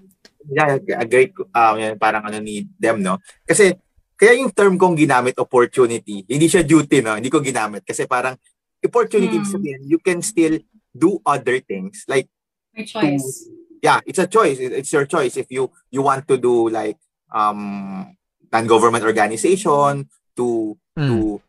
[0.49, 3.19] Yeah, a great, um, parang ano ni them, no?
[3.43, 3.75] Kasi,
[4.15, 7.19] kaya yung term kong ginamit, opportunity, hindi siya duty, no?
[7.19, 7.83] Hindi ko ginamit.
[7.83, 8.39] Kasi parang,
[8.85, 9.47] opportunity hmm.
[9.47, 10.59] sabihin, you can still
[10.95, 12.27] do other things like
[12.75, 13.45] My choice.
[13.45, 14.59] To, yeah, it's a choice.
[14.59, 16.99] It's your choice if you you want to do like
[17.31, 18.15] um
[18.51, 21.07] non-government organization to mm.
[21.09, 21.39] to.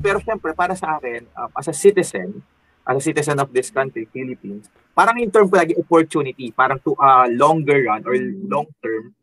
[0.00, 2.42] Pero syempre para sa akin um, as a citizen,
[2.86, 6.96] as a citizen of this country, Philippines, parang in term ko lagi opportunity, parang to
[6.98, 8.16] a longer run or
[8.48, 9.14] long term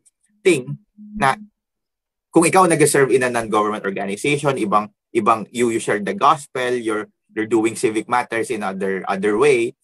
[0.42, 0.78] thing
[1.16, 1.36] na
[2.30, 7.10] kung ikaw nag-serve in a non-government organization, ibang ibang you you share the gospel, you're
[7.34, 9.74] they're doing civic matters in other other way,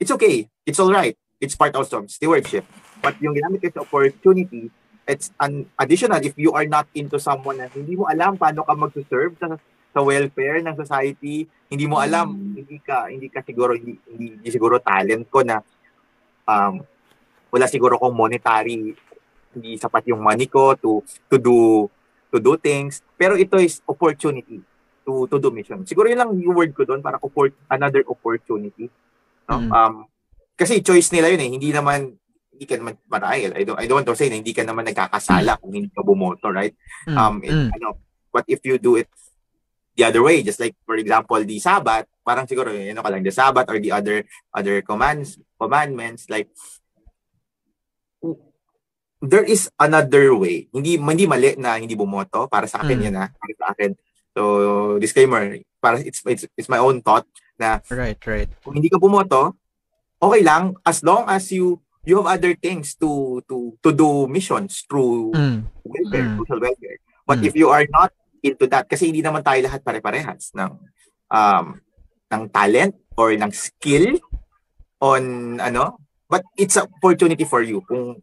[0.00, 0.48] it's okay.
[0.66, 1.16] It's all right.
[1.40, 2.64] It's part also of stewardship.
[3.02, 4.72] But yung ginamit ko opportunity,
[5.06, 8.74] it's an additional if you are not into someone na hindi mo alam paano ka
[8.74, 9.54] mag-serve sa,
[9.94, 12.54] sa welfare ng society, hindi mo alam, mm.
[12.58, 15.62] hindi ka hindi ka siguro hindi, hindi, hindi siguro talent ko na
[16.50, 16.82] um
[17.50, 18.92] wala siguro kong monetary
[19.56, 21.00] hindi sapat yung money ko to
[21.32, 21.88] to do
[22.28, 24.60] to do things pero ito is opportunity
[25.06, 25.86] to to do mission.
[25.86, 28.90] Siguro yun lang yung word ko doon para oppor- another opportunity.
[29.46, 29.62] No?
[29.62, 29.70] Mm.
[29.70, 29.94] Um
[30.58, 31.50] kasi choice nila yun eh.
[31.54, 32.18] Hindi naman
[32.50, 33.54] hindi ka naman marahil.
[33.54, 36.02] I don't I don't want to say na hindi ka naman nagkakasala kung hindi ka
[36.02, 36.74] bumoto, right?
[37.06, 37.16] Mm.
[37.16, 37.70] Um it, mm.
[37.78, 38.02] ano,
[38.34, 39.06] but if you do it
[39.94, 43.30] the other way, just like for example, the Sabbath, parang siguro yun ka lang the
[43.30, 46.50] Sabbath or the other other commands commandments like
[49.22, 50.68] there is another way.
[50.74, 53.04] Hindi hindi mali na hindi bumoto para sa akin mm.
[53.06, 53.26] yan ha.
[53.30, 53.90] Para sa akin
[54.36, 57.24] So, disclaimer, para it's, it's, it's my own thought
[57.56, 58.52] na right, right.
[58.60, 59.56] Kung hindi ka bumoto,
[60.20, 64.84] okay lang as long as you you have other things to to to do missions
[64.84, 65.64] through mm.
[65.88, 66.36] welfare, mm.
[66.44, 66.98] social welfare.
[67.24, 67.48] But mm.
[67.48, 68.12] if you are not
[68.44, 70.72] into that, kasi hindi naman tayo lahat pare-parehas ng
[71.32, 71.66] um,
[72.28, 74.20] ng talent or ng skill
[75.00, 75.96] on ano
[76.28, 78.20] but it's an opportunity for you kung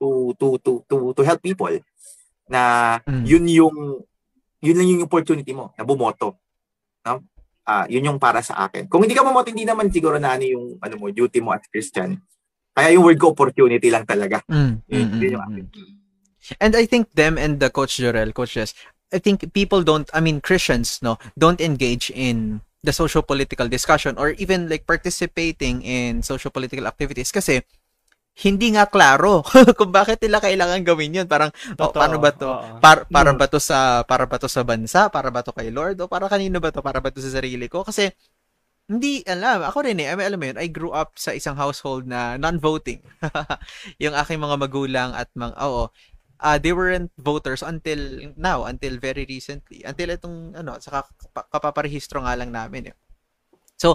[0.00, 1.72] to to to to to help people
[2.50, 3.24] na mm.
[3.24, 3.76] yun yung
[4.60, 6.36] yun lang yung opportunity mo na bumoto
[7.06, 7.24] no?
[7.70, 8.90] Uh, yun yung para sa akin.
[8.90, 11.64] Kung hindi ka bumoto hindi naman siguro na ano yung ano mo duty mo as
[11.70, 12.18] Christian.
[12.74, 14.42] Kaya yung word ko opportunity lang talaga.
[14.48, 14.80] Mm.
[14.88, 15.92] yun, mm, yun yung mm, mm.
[16.58, 18.74] and I think them and the coach Jorel coach Jess
[19.12, 24.16] I think people don't I mean Christians no don't engage in the social political discussion
[24.16, 27.28] or even like participating in social political activities.
[27.32, 27.60] Kasi
[28.40, 29.44] hindi nga klaro
[29.78, 31.28] kung bakit nila kailangan gawin 'yun.
[31.28, 32.80] Parang oh, paano ba 'to?
[32.80, 35.12] Para para ba 'to sa para ba 'to sa bansa?
[35.12, 36.00] Para ba 'to kay Lord?
[36.00, 36.80] O para kanino ba 'to?
[36.80, 37.84] Para ba 'to sa sarili ko?
[37.84, 38.08] Kasi
[38.90, 39.62] hindi alam.
[39.62, 40.10] Ako rin eh.
[40.10, 42.98] Alam mo yun, I grew up sa isang household na non-voting.
[44.02, 45.94] yung aking mga magulang at mga, oo,
[46.42, 49.86] uh, they weren't voters until now, until very recently.
[49.86, 51.06] Until itong, ano, sa
[51.54, 52.90] kapaparehistro nga lang namin.
[52.90, 52.96] Eh.
[53.78, 53.94] So,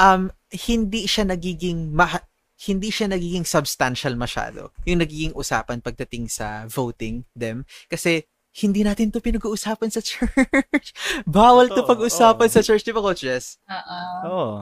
[0.00, 2.24] um, hindi siya nagiging, ma-
[2.64, 4.72] hindi siya nagiging substantial masyado.
[4.88, 7.68] Yung nagiging usapan pagdating sa voting them.
[7.88, 8.24] Kasi,
[8.54, 10.94] hindi natin to pinag-uusapan sa church.
[11.26, 12.54] Bawal to pag-usapan oh.
[12.54, 13.58] sa church, di ba, Coach Jess?
[13.66, 14.18] Uh-uh.
[14.24, 14.56] Oh.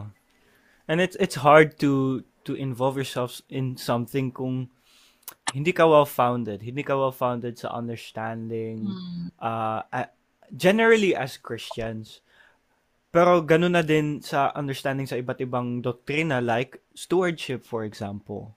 [0.89, 4.73] And it's it's hard to to involve yourself in something kung
[5.55, 6.65] hindi ka well-founded.
[6.65, 8.91] Hindi ka well-founded sa understanding.
[8.91, 9.25] Mm.
[9.39, 10.11] Uh, uh,
[10.57, 12.21] generally as Christians.
[13.13, 18.57] Pero ganun na din sa understanding sa iba't ibang doktrina like stewardship, for example.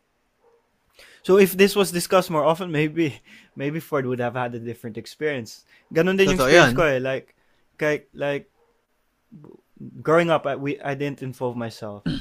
[1.27, 3.19] So if this was discussed more often, maybe
[3.59, 5.67] maybe Ford would have had a different experience.
[5.91, 6.79] Ganun din yung experience yan.
[6.79, 7.03] ko eh.
[7.03, 7.35] Like,
[7.81, 8.45] like, like,
[9.99, 12.07] growing up, I, we, I didn't involve myself.
[12.07, 12.15] Uh,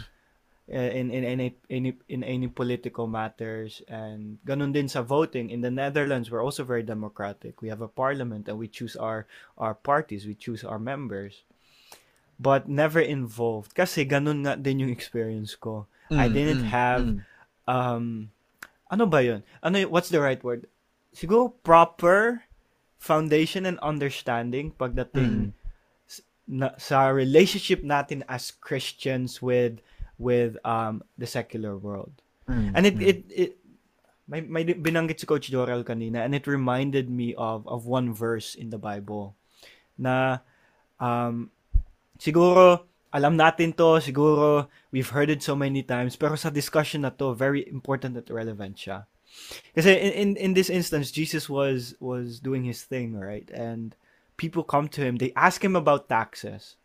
[0.98, 5.68] in in any any in any political matters and ganun din sa voting in the
[5.68, 9.28] Netherlands we're also very democratic we have a parliament and we choose our
[9.60, 11.44] our parties we choose our members
[12.38, 17.04] but never involved kasi ganun nga din yung experience ko mm, I didn't mm, have
[17.04, 17.18] mm.
[17.68, 18.30] um
[18.90, 20.66] ano ba yun ano what's the right word
[21.14, 22.44] siguro proper
[22.98, 25.52] foundation and understanding pagdating mm.
[26.48, 29.84] na, sa relationship natin as Christians with
[30.18, 32.12] with um the secular world.
[32.48, 32.72] Mm-hmm.
[32.76, 33.52] And it it it
[34.28, 38.56] may, may binanggit si Coach Doral kanina and it reminded me of of one verse
[38.56, 39.36] in the Bible
[39.96, 40.44] na
[41.00, 41.53] um
[42.18, 47.14] siguro alam natin to, siguro we've heard it so many times, pero sa discussion na
[47.14, 49.06] to, very important at relevant siya.
[49.74, 53.46] Kasi in, in, in this instance, Jesus was was doing his thing, right?
[53.54, 53.94] And
[54.36, 56.76] people come to him, they ask him about taxes.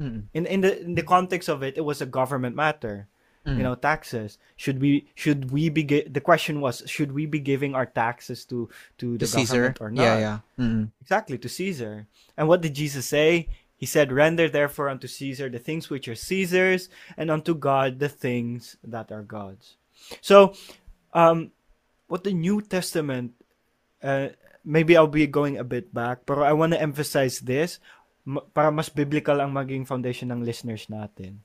[0.00, 0.28] Mm.
[0.32, 3.08] In in the in the context of it, it was a government matter.
[3.44, 3.56] Mm.
[3.56, 4.36] You know, taxes.
[4.56, 8.68] Should we should we be the question was should we be giving our taxes to
[9.00, 9.84] to the to government Caesar?
[9.84, 10.04] or not?
[10.04, 10.38] Yeah, yeah.
[10.60, 10.84] Mm-hmm.
[11.00, 12.06] Exactly to Caesar.
[12.36, 13.48] And what did Jesus say?
[13.78, 18.10] He said, "Render therefore unto Caesar the things which are Caesar's, and unto God the
[18.10, 19.78] things that are God's."
[20.20, 20.58] So,
[21.14, 21.54] um,
[22.10, 23.38] what the New Testament,
[24.02, 24.34] uh,
[24.66, 27.78] maybe I'll be going a bit back, but I want to emphasize this
[28.52, 31.40] para mas biblical ang maging foundation ng listeners natin.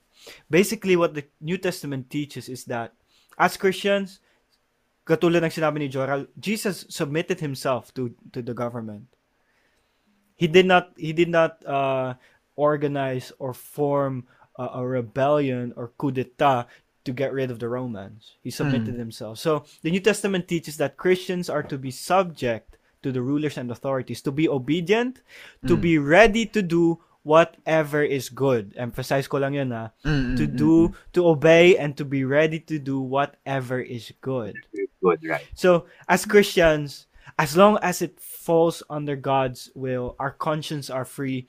[0.50, 2.92] Basically, what the New Testament teaches is that
[3.38, 4.20] as Christians,
[5.06, 9.08] katulad ng sinabi ni Joral, Jesus submitted himself to to the government.
[10.36, 12.14] He did not he did not uh,
[12.56, 14.26] organize or form
[14.58, 16.66] a, a rebellion or coup d'état
[17.04, 18.36] to get rid of the Romans.
[18.42, 18.98] He submitted mm.
[18.98, 19.38] himself.
[19.38, 23.70] So the New Testament teaches that Christians are to be subject to the rulers and
[23.70, 25.20] authorities to be obedient,
[25.66, 25.80] to mm.
[25.80, 28.72] be ready to do whatever is good.
[28.76, 29.92] Emphasize ko lang yun ha.
[30.04, 34.54] Mm, to do, mm, to obey and to be ready to do whatever is good.
[35.02, 35.44] Good, right.
[35.52, 41.48] So, as Christians, as long as it falls under God's will, our conscience are free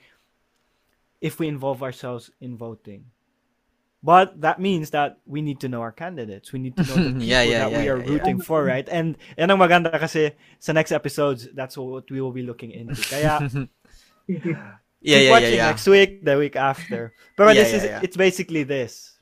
[1.20, 3.12] if we involve ourselves in voting.
[4.02, 6.52] But that means that we need to know our candidates.
[6.52, 8.88] We need to know the people yeah, yeah, that yeah, we are rooting for, right?
[8.88, 12.96] And yan ang maganda kasi sa next episodes, that's what we will be looking into.
[12.96, 13.44] Kaya,
[14.28, 14.72] yeah,
[15.04, 15.68] yeah, watching yeah, yeah.
[15.68, 17.12] next week, the week after.
[17.36, 19.20] But this is, it's basically this.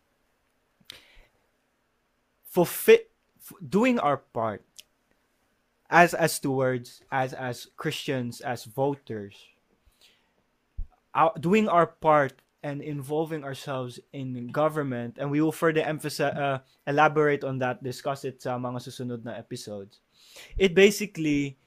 [2.54, 3.02] Fulfill,
[3.58, 4.62] doing our part
[5.94, 9.38] as as stewards, as as Christians, as voters,
[11.38, 17.44] doing our part and involving ourselves in government and we will further emphasize uh, elaborate
[17.44, 20.00] on that discuss it sa mga susunod na episodes
[20.56, 21.60] it basically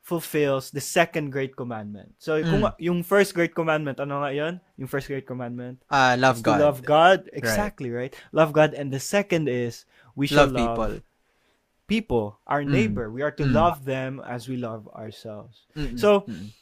[0.00, 2.16] fulfills the second great commandment.
[2.16, 2.48] So mm.
[2.48, 5.84] kung yung first great commandment ano nga 'yon yung first great commandment?
[5.92, 6.58] Uh love God.
[6.58, 7.28] love God?
[7.36, 8.10] Exactly right.
[8.10, 9.84] right love God and the second is
[10.16, 10.92] we should love, love people
[11.90, 12.70] people our mm.
[12.70, 13.50] neighbor we are to mm.
[13.50, 16.54] love them as we love ourselves mm so mm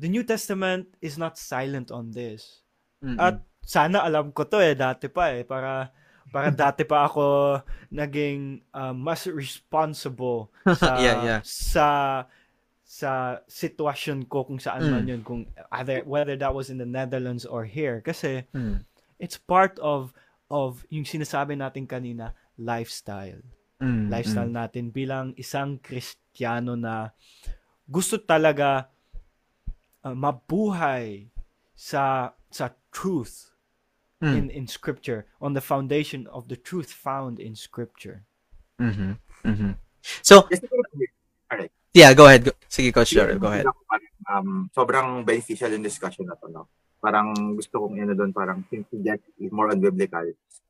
[0.00, 2.64] the New Testament is not silent on this.
[3.04, 3.20] Mm-hmm.
[3.20, 5.92] At sana alam ko to eh, dati pa eh, para
[6.32, 7.60] para dati pa ako
[7.92, 10.48] naging uh, mas responsible
[10.80, 11.40] sa yeah, yeah.
[11.44, 11.86] sa
[12.82, 14.90] sa sitwasyon ko kung saan mm.
[14.90, 15.46] man yun kung
[15.78, 18.82] either whether that was in the Netherlands or here kasi mm.
[19.20, 20.10] it's part of
[20.50, 23.38] of yung sinasabi natin kanina lifestyle
[23.80, 24.12] mm.
[24.12, 24.58] lifestyle mm.
[24.60, 27.10] natin bilang isang Kristiyano na
[27.88, 28.92] gusto talaga
[30.06, 31.32] uh, mabuhay
[31.74, 33.50] sa sa truth
[34.20, 34.36] mm.
[34.36, 38.22] in in scripture on the foundation of the truth found in scripture.
[38.80, 39.16] Mhm.
[39.44, 39.76] Mhm.
[40.22, 40.48] So
[41.50, 41.72] Alright.
[41.92, 42.46] Yeah, go ahead.
[42.46, 43.66] Go, sige, Coach Joel, go ahead.
[44.30, 46.70] Um, sobrang beneficial yung discussion na to, no?
[47.00, 50.24] Parang gusto kong ano doon, parang since that is more on biblical,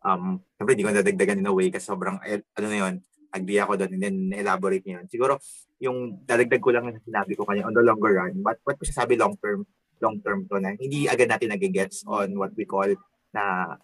[0.06, 2.94] um, siyempre di ko nadagdagan in a way kasi sobrang, eh, ano na yun,
[3.34, 5.02] agree ako doon and then elaborate niya.
[5.10, 5.38] Siguro,
[5.82, 8.86] yung dadagdag ko lang na sinabi ko kanya on the longer run, but what ko
[8.86, 9.66] sabi long term,
[9.98, 12.88] long term to na hindi agad natin nag-gets on what we call
[13.34, 13.74] na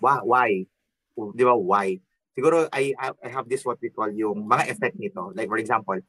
[0.00, 0.50] why, why?
[1.36, 2.00] Di ba, why?
[2.32, 5.32] Siguro, I, I have this what we call yung mga effect nito.
[5.36, 6.00] Like, for example,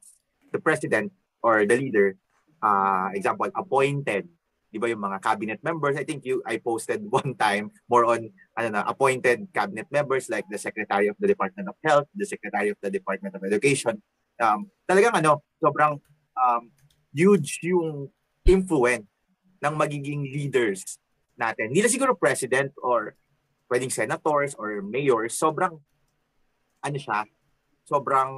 [0.52, 1.12] the president
[1.44, 2.16] or the leader,
[2.64, 4.28] uh, example, appointed,
[4.72, 8.32] di ba yung mga cabinet members, I think you, I posted one time more on,
[8.56, 12.72] ano na, appointed cabinet members like the Secretary of the Department of Health, the Secretary
[12.72, 14.00] of the Department of Education.
[14.40, 16.00] Um, talagang ano, sobrang
[16.40, 16.62] um,
[17.12, 18.08] huge yung
[18.48, 19.06] influence
[19.60, 20.98] ng magiging leaders
[21.36, 21.70] natin.
[21.70, 23.14] Hindi na siguro president or
[23.68, 25.78] pwedeng senators or mayors, sobrang
[26.82, 27.28] ano siya,
[27.86, 28.32] sobrang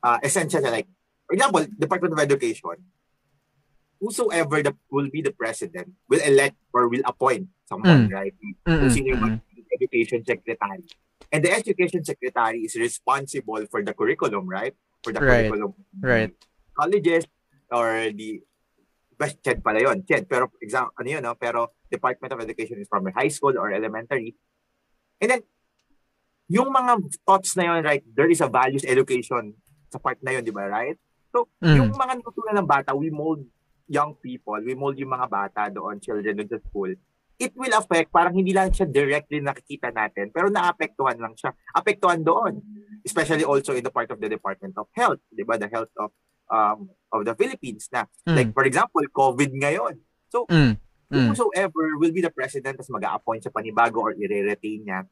[0.00, 0.72] uh, essential siya.
[0.72, 0.88] Like,
[1.26, 2.78] for example, Department of Education,
[4.00, 8.12] whosoever the, will be the president will elect or will appoint someone, mm.
[8.12, 8.34] right?
[8.64, 9.40] Kung sino yung
[9.76, 10.88] education secretary.
[11.30, 14.74] And the education secretary is responsible for the curriculum, right?
[15.04, 15.46] For the right.
[15.46, 15.74] curriculum.
[16.00, 16.32] Right.
[16.74, 17.28] Colleges
[17.70, 18.42] or the
[19.14, 20.02] best CHED pala yun.
[20.02, 21.36] CHED, pero exam, ano yun, no?
[21.36, 24.34] pero Department of Education is from high school or elementary.
[25.20, 25.42] And then,
[26.48, 29.54] yung mga thoughts na yun, right, there is a values education
[29.92, 30.96] sa part na yun, di ba, right?
[31.30, 31.76] So, mm.
[31.78, 33.44] yung mga natutunan ng bata, we mold
[33.90, 36.94] young people, we mold yung mga bata doon, children doon sa school,
[37.40, 41.50] it will affect, parang hindi lang siya directly nakikita natin, pero naapektuhan lang siya.
[41.74, 42.62] Apektuhan doon.
[43.02, 45.56] Especially also in the part of the Department of Health, di ba?
[45.56, 46.12] The health of
[46.50, 48.34] um, of the Philippines na mm.
[48.34, 50.76] like for example COVID ngayon so mm.
[51.10, 51.26] Mm.
[51.30, 55.06] whosoever will be the president as mag-a-appoint sa panibago or i-retain niya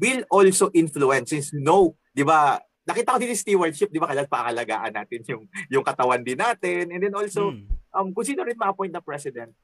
[0.00, 4.26] will also influence since no di ba nakita ko din yung stewardship di ba kailan
[4.26, 7.66] paakalagaan natin yung yung katawan din natin and then also mm.
[7.94, 9.54] um kung sino rin ma-appoint na president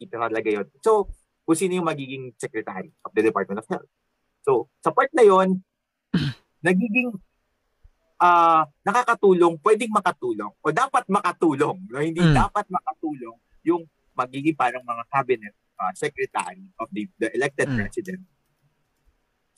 [0.00, 1.08] itinalaga yun so
[1.44, 3.90] kung sino yung magiging secretary of the Department of Health
[4.40, 5.60] so sa part na yon
[6.66, 7.12] nagiging
[8.22, 11.98] uh, nakakatulong, pwedeng makatulong o dapat makatulong, no?
[11.98, 12.34] hindi mm.
[12.34, 13.82] dapat makatulong yung
[14.14, 17.76] magiging parang mga cabinet uh, secretary of the, the elected mm.
[17.82, 18.22] president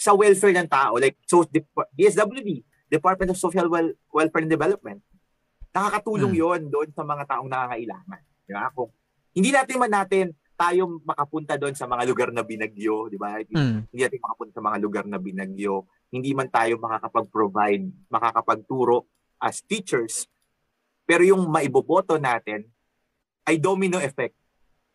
[0.01, 1.65] sa welfare ng tao like so the
[1.97, 5.01] DSWD Department of Social well, Welfare and Development
[5.74, 6.41] nakakatulong mm.
[6.41, 8.91] yon doon sa mga taong nangangailangan di ba kung
[9.35, 13.43] hindi natin man natin tayo makapunta doon sa mga lugar na binagyo, di ba?
[13.43, 13.91] Mm.
[13.91, 15.82] Hindi natin makapunta sa mga lugar na binagyo
[16.14, 19.03] hindi man tayo makakapag-provide, makakapagturo
[19.43, 20.30] as teachers,
[21.03, 22.62] pero yung maiboboto natin
[23.51, 24.39] ay domino effect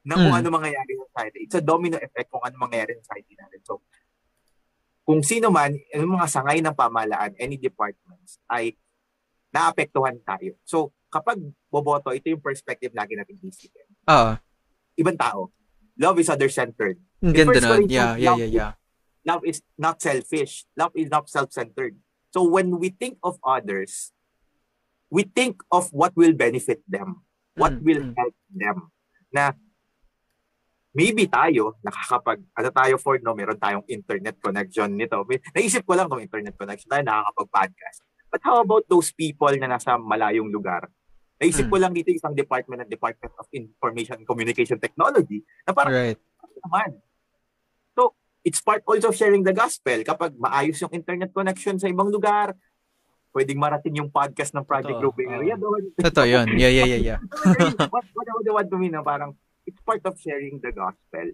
[0.07, 0.39] na kung mm.
[0.39, 1.39] ano mangyayari sa society.
[1.43, 3.59] It's a domino effect kung ano mangyayari sa society natin.
[3.67, 3.83] So,
[5.09, 8.77] kung sino man, yung mga sangay ng pamahalaan, any departments, ay
[9.49, 10.53] naapektuhan tayo.
[10.61, 11.41] So, kapag
[11.73, 13.89] boboto, ito yung perspective lagi natin isipin.
[14.05, 14.37] Oo.
[14.37, 14.37] Uh,
[14.93, 15.49] Ibang tao.
[15.97, 17.01] Love is other-centered.
[17.25, 17.81] Ganda na.
[17.89, 18.71] Yeah, yeah, yeah, yeah
[19.25, 20.65] love is not selfish.
[20.73, 21.95] Love is not self-centered.
[22.33, 24.11] So when we think of others,
[25.09, 28.13] we think of what will benefit them, what mm, will mm.
[28.17, 28.77] help them.
[29.33, 29.53] Na
[30.93, 35.21] maybe tayo, nakakapag, ano tayo for no, meron tayong internet connection nito.
[35.29, 37.99] May, naisip ko lang kung internet connection tayo, nakakapag-podcast.
[38.29, 40.89] But how about those people na nasa malayong lugar?
[41.39, 41.71] Naisip mm.
[41.71, 46.19] ko lang dito isang department ng Department of Information and Communication Technology na parang, right.
[46.65, 46.99] naman,
[48.43, 49.99] it's part also of sharing the gospel.
[50.03, 52.55] Kapag maayos yung internet connection sa ibang lugar,
[53.35, 55.83] pwedeng marating yung podcast ng Project Ito, Group area uh, doon.
[55.99, 56.47] Totoo yun.
[56.55, 57.19] Yeah, yeah, yeah, yeah.
[57.93, 59.35] what, what, what I want to mean, parang
[59.69, 61.29] it's part of sharing the gospel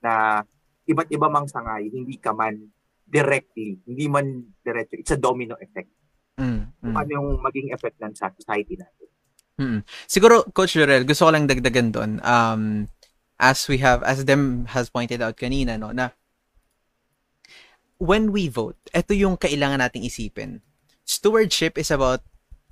[0.00, 0.40] na
[0.88, 2.72] iba't iba mang sangay, hindi ka man
[3.04, 4.96] directly, hindi man diretso.
[4.96, 5.92] It's a domino effect.
[6.40, 6.94] Mm, mm.
[6.96, 9.08] Ano yung maging effect ng sa society natin.
[9.60, 9.80] Mm.
[10.08, 12.12] Siguro, Coach Jorel, gusto ko lang dagdagan doon.
[12.24, 12.90] Um,
[13.38, 16.10] as we have, as them has pointed out kanina, no, na
[17.98, 20.60] when we vote, ito yung kailangan nating isipin.
[21.04, 22.24] Stewardship is about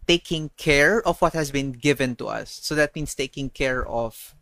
[0.07, 2.51] taking care of what has been given to us.
[2.51, 4.35] So that means taking care of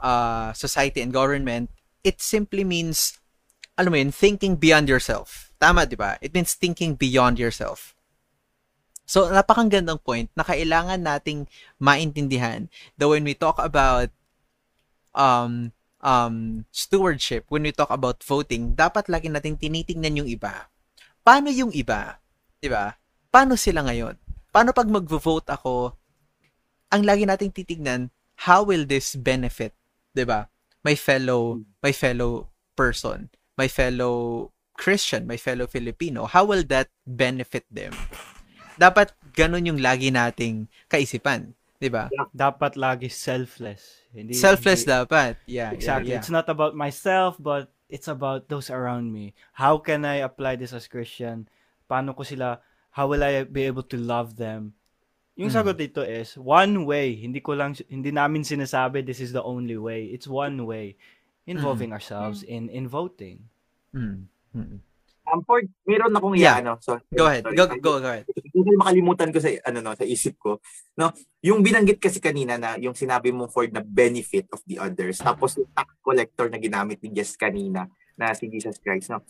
[0.00, 1.70] uh, society and government,
[2.02, 3.18] it simply means,
[3.76, 5.50] alam mo yun, thinking beyond yourself.
[5.58, 6.16] Tama, di ba?
[6.22, 7.98] It means thinking beyond yourself.
[9.08, 11.48] So, napakang gandang point na kailangan nating
[11.80, 12.68] maintindihan
[13.00, 14.12] that when we talk about
[15.16, 15.72] um,
[16.04, 20.68] um, stewardship, when we talk about voting, dapat lagi nating tinitingnan yung iba.
[21.24, 22.20] Paano yung iba?
[22.60, 22.94] Di ba?
[23.32, 24.16] Paano sila ngayon?
[24.52, 25.96] Paano pag mag-vote ako,
[26.88, 28.12] ang lagi nating titignan,
[28.48, 29.77] how will this benefit
[30.18, 30.50] 'di ba?
[30.82, 37.66] My fellow my fellow person, my fellow Christian, my fellow Filipino, how will that benefit
[37.70, 37.94] them?
[38.78, 42.10] Dapat ganun yung lagi nating kaisipan, 'di ba?
[42.34, 44.06] Dapat lagi selfless.
[44.10, 45.32] Hindi, selfless hindi, dapat.
[45.46, 46.14] Yeah, exactly.
[46.14, 46.22] Yeah, yeah.
[46.22, 49.38] It's not about myself but it's about those around me.
[49.54, 51.46] How can I apply this as Christian?
[51.86, 52.58] Paano ko sila
[52.94, 54.77] how will I be able to love them?
[55.38, 55.56] Yung mm.
[55.56, 57.14] sagot dito is one way.
[57.14, 60.10] Hindi ko lang hindi namin sinasabi this is the only way.
[60.10, 60.98] It's one way
[61.46, 61.96] involving mm.
[61.96, 63.46] ourselves in in voting.
[63.94, 64.26] Mm.
[64.50, 64.82] Mm.
[65.28, 66.58] Um, Ford, meron akong yeah.
[66.58, 66.80] ano.
[66.80, 67.44] So, go ahead.
[67.44, 68.24] Sorry, go, go, go ahead.
[68.50, 70.58] Hindi makalimutan ko sa ano no, sa isip ko.
[70.96, 71.12] No,
[71.44, 75.20] yung binanggit kasi kanina na yung sinabi mo Ford na benefit of the others.
[75.20, 77.86] Tapos yung tax collector na ginamit ni Jess kanina
[78.16, 79.22] na si Jesus Christ, no.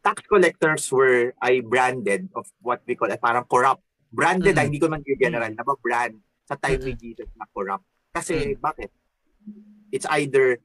[0.00, 3.82] Tax collectors were ay branded of what we call ay parang corrupt
[4.14, 4.62] Branded, mm-hmm.
[4.62, 5.66] ah, hindi ko man general, mm-hmm.
[5.66, 6.14] na brand
[6.46, 6.94] sa time mm-hmm.
[6.94, 7.82] ni Jesus na corrupt.
[8.14, 8.62] Kasi, mm-hmm.
[8.62, 8.90] bakit?
[9.90, 10.62] It's either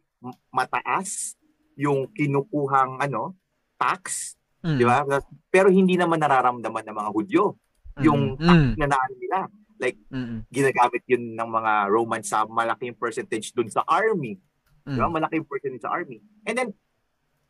[0.54, 1.34] mataas
[1.74, 3.34] yung kinukuhang ano,
[3.82, 4.78] tax, mm-hmm.
[4.78, 5.02] di ba?
[5.50, 7.58] Pero hindi naman nararamdaman ng mga Hudyo
[8.06, 8.45] yung mm-hmm.
[8.45, 9.39] tax na naan nila.
[9.80, 10.39] Like, mm-hmm.
[10.54, 14.38] ginagamit yun ng mga Romans sa malaking percentage dun sa army.
[14.86, 14.93] Mm-hmm.
[14.93, 15.10] Di ba?
[15.10, 16.22] Malaking percentage sa army.
[16.45, 16.70] And then,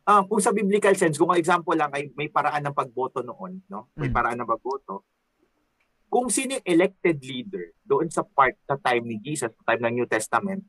[0.06, 3.90] uh, kung sa biblical sense, kung example lang ay may paraan ng pagboto noon, no?
[3.98, 4.14] May mm.
[4.14, 5.04] paraan ng pagboto
[6.10, 10.02] kung sino yung elected leader doon sa part sa time ni Jesus, sa time ng
[10.02, 10.66] New Testament,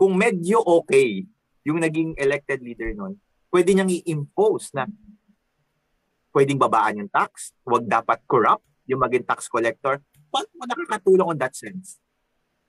[0.00, 1.28] kung medyo okay
[1.60, 3.20] yung naging elected leader noon,
[3.52, 4.88] pwede niyang i-impose na
[6.32, 10.00] pwedeng babaan yung tax, huwag dapat corrupt yung maging tax collector.
[10.32, 12.00] Paano mo nakakatulong on that sense?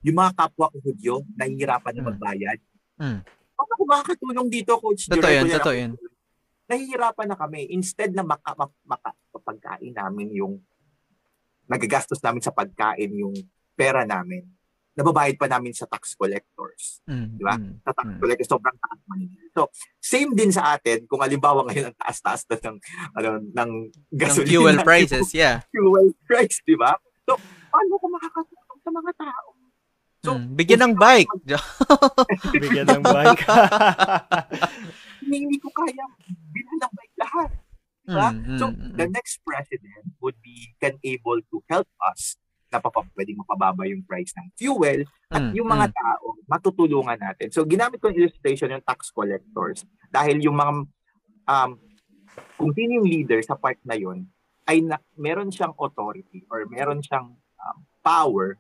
[0.03, 2.09] Yung mga kapwa ko Hudyo, nahihirapan na hmm.
[2.09, 2.59] magbayad.
[2.97, 3.19] Mm.
[3.53, 5.05] Paano ko makakatulong dito, Coach?
[5.05, 5.91] Totoo yun, totoo yun.
[6.65, 7.69] Nahihirapan na kami.
[7.69, 10.57] Instead na maka, maka, mapagkain namin yung
[11.69, 13.35] nagagastos namin sa pagkain yung
[13.73, 14.45] pera namin,
[14.91, 16.99] nababayad pa namin sa tax collectors.
[17.07, 17.55] Mm, di ba?
[17.55, 18.19] Mm, sa tax mm.
[18.19, 19.19] collectors, sobrang taas man
[19.55, 19.61] So,
[20.03, 22.77] same din sa atin, kung halimbawa ngayon ang taas-taas na ng,
[23.15, 23.71] ano, ng
[24.11, 24.47] gasolina.
[24.47, 25.63] Ng fuel prices, yeah.
[25.71, 26.95] Fuel price, di ba?
[27.23, 27.39] So,
[27.71, 29.47] paano ko makakatulong sa mga tao?
[30.21, 31.31] So, mm, bigyan ng bike.
[32.61, 33.41] bigyan ng bike.
[35.31, 36.05] hindi ko kaya
[36.53, 37.49] bilhan ng bike lahat.
[38.01, 38.29] Diba?
[38.33, 42.37] Mm, so, mm, the next president would be can able to help us
[42.71, 45.93] na pwedeng mapababa yung price ng fuel at mm, yung mga mm.
[45.93, 47.51] tao matutulungan natin.
[47.51, 50.73] So, ginamit ko yung illustration yung tax collectors dahil yung mga
[51.51, 51.71] um,
[52.55, 54.23] kung sino yung leader sa part na yun
[54.71, 58.55] ay na, meron siyang authority or meron siyang um, power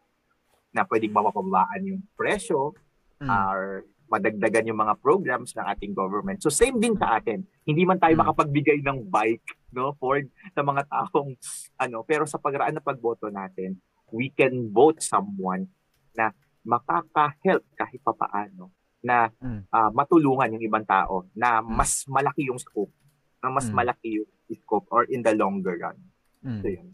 [0.75, 2.75] na pwedeng mapapababaan yung presyo
[3.23, 3.31] mm.
[3.31, 6.43] or madagdagan yung mga programs ng ating government.
[6.43, 7.47] So same din sa atin.
[7.63, 8.27] Hindi man tayo hmm.
[8.27, 11.31] makapagbigay ng bike, no, Ford sa mga taong
[11.79, 13.79] ano, pero sa pagraan na pagboto natin,
[14.11, 15.71] we can vote someone
[16.11, 16.35] na
[16.67, 18.67] makaka-help kahit papaano
[19.01, 19.31] na
[19.73, 21.71] uh, matulungan yung ibang tao na hmm.
[21.71, 22.93] mas malaki yung scope,
[23.41, 23.73] na mas mm.
[23.73, 25.97] malaki yung scope or in the longer run.
[26.45, 26.61] Mm.
[26.61, 26.87] So yun.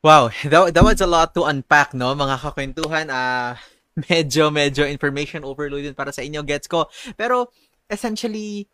[0.00, 2.16] Wow, that, that was a lot to unpack, no?
[2.16, 3.52] Mga kakwentuhan, ah, uh,
[4.08, 6.88] medyo, medyo information overload para sa inyo, gets ko.
[7.16, 7.48] Pero,
[7.88, 8.68] essentially,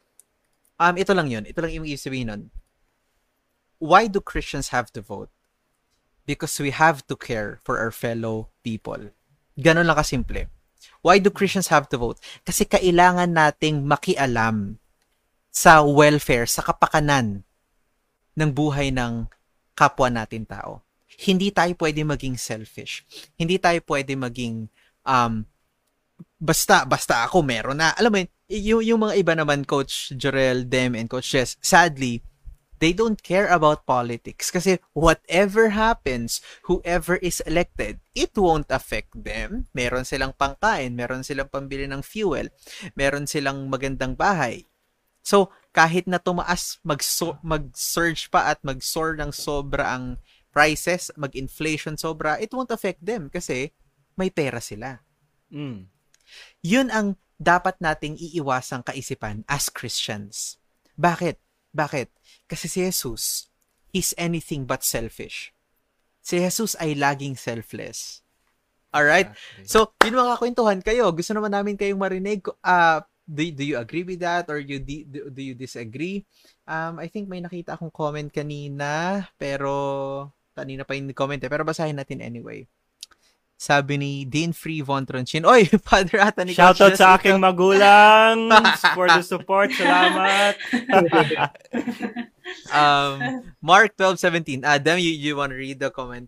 [0.82, 1.46] um, ito lang yun.
[1.46, 2.42] Ito lang yung sabihin nun.
[3.78, 5.30] Why do Christians have to vote?
[6.26, 9.10] Because we have to care for our fellow people.
[9.58, 10.46] Ganon lang kasimple.
[11.02, 12.22] Why do Christians have to vote?
[12.46, 14.78] Kasi kailangan nating makialam
[15.50, 17.42] sa welfare, sa kapakanan
[18.38, 19.26] ng buhay ng
[19.74, 20.86] kapwa natin tao.
[21.12, 23.04] Hindi tayo pwede maging selfish.
[23.36, 24.70] Hindi tayo pwede maging
[25.06, 25.46] um,
[26.38, 27.94] basta, basta ako meron na.
[27.96, 32.20] Alam mo yun, yung, yung mga iba naman, Coach Jorel, Dem, and Coach Jess, sadly,
[32.82, 39.70] they don't care about politics kasi whatever happens, whoever is elected, it won't affect them.
[39.70, 42.50] Meron silang pangkain, meron silang pambili ng fuel,
[42.98, 44.66] meron silang magandang bahay.
[45.22, 46.98] So, kahit na tumaas, mag
[47.46, 50.18] mag-surge pa at mag-soar ng sobra ang
[50.50, 53.70] prices, mag-inflation sobra, it won't affect them kasi
[54.16, 55.00] may pera sila.
[55.52, 55.88] Mm.
[56.64, 60.62] Yun ang dapat nating iiwasang kaisipan as Christians.
[60.94, 61.42] Bakit?
[61.74, 62.08] Bakit?
[62.46, 63.50] Kasi si Jesus,
[63.90, 65.50] he's anything but selfish.
[66.22, 68.22] Si Jesus ay laging selfless.
[68.92, 69.32] Alright?
[69.32, 69.66] Exactly.
[69.66, 71.10] So, yun mga kwentuhan kayo.
[71.10, 72.44] Gusto naman namin kayong marinig.
[72.62, 76.22] Uh, do, do you agree with that or you di, do, do you disagree?
[76.68, 81.50] Um, I think may nakita akong comment kanina, pero kanina pa yung comment eh.
[81.50, 82.68] Pero basahin natin anyway.
[83.62, 85.46] Sabi ni Dean Free Von Tronchin.
[85.46, 88.50] Oy, father ata ni Shoutout sa aking magulang
[88.98, 89.70] for the support.
[89.70, 90.58] Salamat.
[92.74, 94.66] um, Mark 12:17.
[94.66, 96.26] Adam, you, you want to read the comment?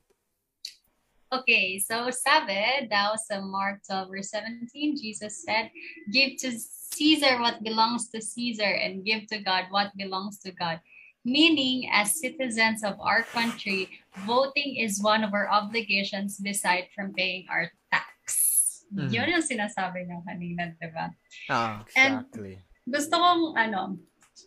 [1.34, 5.74] Okay, so sabi daw sa Mark 12 verse 17, Jesus said,
[6.14, 6.54] Give to
[6.94, 10.78] Caesar what belongs to Caesar and give to God what belongs to God.
[11.24, 13.88] Meaning, as citizens of our country,
[14.28, 18.84] voting is one of our obligations beside from paying our tax.
[18.92, 19.08] Mm.
[19.08, 21.08] Yun yung sinasabi niya kanina, di ba?
[21.48, 22.60] Oh, exactly.
[22.60, 23.96] And gusto kong, ano,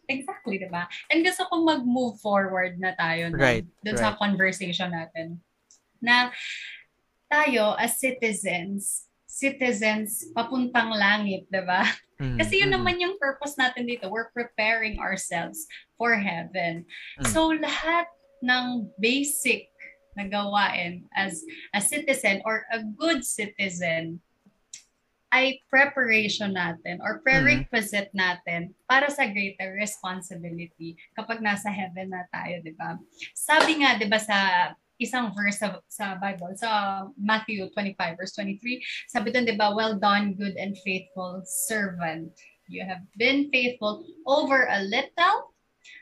[0.05, 0.85] exactly, di ba?
[1.09, 4.01] And gusto kong mag-move forward na tayo right, dun right.
[4.01, 5.41] sa conversation natin.
[5.97, 6.29] Na
[7.25, 11.81] tayo as citizens, citizens papuntang langit, di ba?
[12.17, 12.37] Mm-hmm.
[12.41, 14.09] Kasi yun naman yung purpose natin dito.
[14.09, 16.85] We're preparing ourselves for heaven.
[17.21, 17.29] Mm-hmm.
[17.29, 18.09] So lahat
[18.41, 19.69] ng basic
[20.17, 21.45] na gawain as
[21.77, 24.17] a citizen or a good citizen
[25.29, 28.23] ay preparation natin or prerequisite mm-hmm.
[28.25, 32.95] natin para sa greater responsibility kapag nasa heaven na tayo, di ba?
[33.35, 38.81] Sabi nga, di ba, sa isang verse sa, sa Bible, sa Matthew 25 verse 23,
[39.09, 42.33] sabi doon, di ba, well done, good and faithful servant.
[42.67, 45.55] You have been faithful over a little,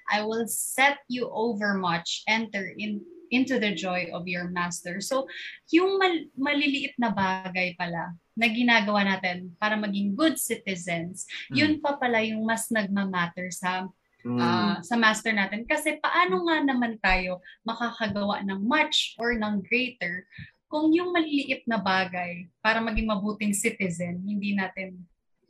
[0.09, 2.25] I will set you over much.
[2.25, 5.01] Enter in into the joy of your master.
[5.01, 5.25] So,
[5.73, 11.55] yung mal- maliliit na bagay pala na ginagawa natin para maging good citizens, mm.
[11.57, 13.89] yun pa pala yung mas nagmamatter sa
[14.25, 15.63] uh, sa master natin.
[15.69, 20.25] Kasi paano nga naman tayo makakagawa ng much or ng greater
[20.65, 24.97] kung yung maliliit na bagay para maging mabuting citizen, hindi natin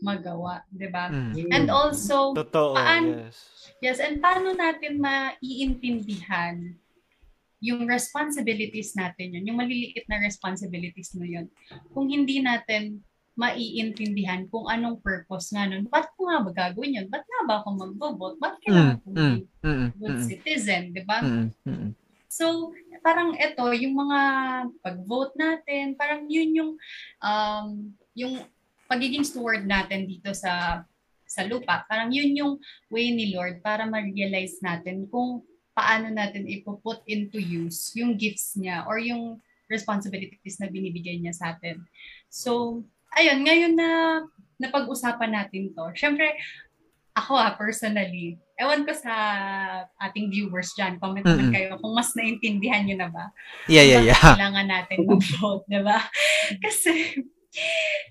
[0.04, 1.08] magawa, 'di ba?
[1.08, 1.50] Mm.
[1.56, 3.38] And also Totoo, paano, yes.
[3.80, 6.76] Yes, and paano natin maiintindihan
[7.64, 11.48] yung responsibilities natin yun, yung maliliit na responsibilities na yun,
[11.96, 13.02] kung hindi natin
[13.36, 15.92] maiintindihan kung anong purpose nga nun.
[15.92, 17.08] Ba't ko nga ba gagawin yun?
[17.12, 18.40] Ba't nga ba ako mag-vote?
[18.40, 21.20] Ba't kailangan mm, mm, mm, good mm, citizen, di ba?
[21.20, 21.90] Mm, mm.
[22.32, 22.72] So,
[23.04, 24.20] parang ito, yung mga
[24.80, 26.72] pag-vote natin, parang yun yung
[27.20, 27.68] um,
[28.16, 28.44] yung
[28.88, 30.84] pagiging steward natin dito sa
[31.28, 31.84] sa lupa.
[31.92, 32.54] Parang yun yung
[32.88, 35.44] way ni Lord para ma-realize natin kung
[35.76, 41.58] paano natin ipuput into use yung gifts niya or yung responsibilities na binibigay niya sa
[41.58, 41.84] atin.
[42.32, 42.84] So,
[43.16, 43.90] ayun, ngayon na
[44.60, 46.36] napag-usapan natin to, syempre,
[47.16, 49.14] ako ah, personally, ewan ko sa
[50.04, 51.52] ating viewers dyan, comment mm-hmm.
[51.52, 53.26] kayo kung mas naintindihan nyo na ba?
[53.72, 54.20] Yeah, yeah, yeah.
[54.20, 56.00] Kailangan natin mag-vote, di ba?
[56.64, 57.24] Kasi,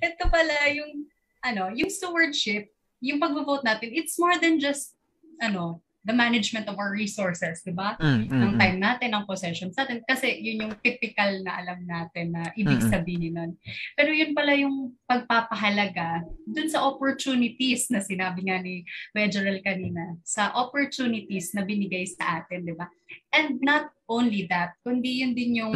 [0.00, 1.04] ito pala yung,
[1.44, 2.72] ano, yung stewardship,
[3.04, 4.96] yung pag-vote natin, it's more than just,
[5.36, 7.96] ano, the management of our resources, di ba?
[7.96, 8.60] Mm, mm, ng mm.
[8.60, 10.04] time natin, ng possessions natin.
[10.04, 13.50] Kasi yun yung typical na alam natin na ibig mm, sabihin nun.
[13.96, 18.84] Pero yun pala yung pagpapahalaga dun sa opportunities na sinabi nga ni
[19.16, 19.32] Kuya
[19.64, 22.84] kanina, sa opportunities na binigay sa atin, di ba?
[23.32, 25.74] And not only that, kundi yun din yung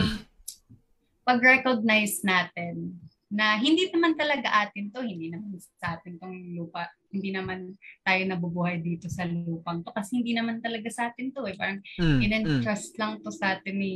[1.25, 7.33] pag-recognize natin na hindi naman talaga atin to, hindi naman sa atin tong lupa, hindi
[7.33, 11.57] naman tayo nabubuhay dito sa lupang to kasi hindi naman talaga sa atin to eh.
[11.57, 12.99] Parang mm, in-entrust mm.
[13.01, 13.95] lang to sa atin ni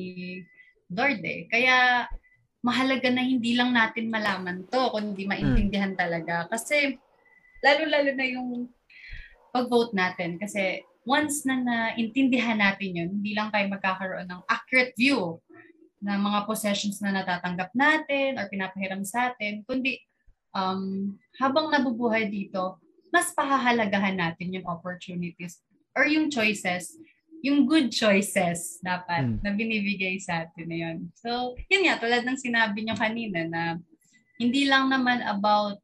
[0.88, 1.44] Lord eh.
[1.48, 2.08] Kaya
[2.62, 6.00] mahalaga na hindi lang natin malaman to kundi maintindihan mm.
[6.00, 6.48] talaga.
[6.48, 6.96] Kasi
[7.60, 8.48] lalo-lalo na yung
[9.52, 15.42] pag-vote natin kasi once na naintindihan natin yun, hindi lang tayo magkakaroon ng accurate view
[16.02, 20.02] na mga possessions na natatanggap natin or pinapahiram sa atin, kundi
[20.54, 22.78] um, habang nabubuhay dito,
[23.12, 25.60] mas pahahalagahan natin yung opportunities
[25.92, 26.96] or yung choices,
[27.44, 29.38] yung good choices dapat mm.
[29.44, 30.98] na binibigay sa atin na yun.
[31.20, 33.62] So, yun nga, tulad ng sinabi nyo kanina na
[34.40, 35.76] hindi lang naman about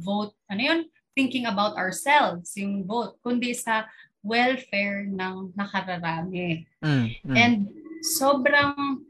[0.00, 0.80] vote, ano yun,
[1.12, 3.84] thinking about ourselves, yung vote, kundi sa
[4.24, 6.64] welfare ng nakararami.
[6.80, 7.36] Mm, mm.
[7.36, 7.56] And
[8.02, 9.04] sobrang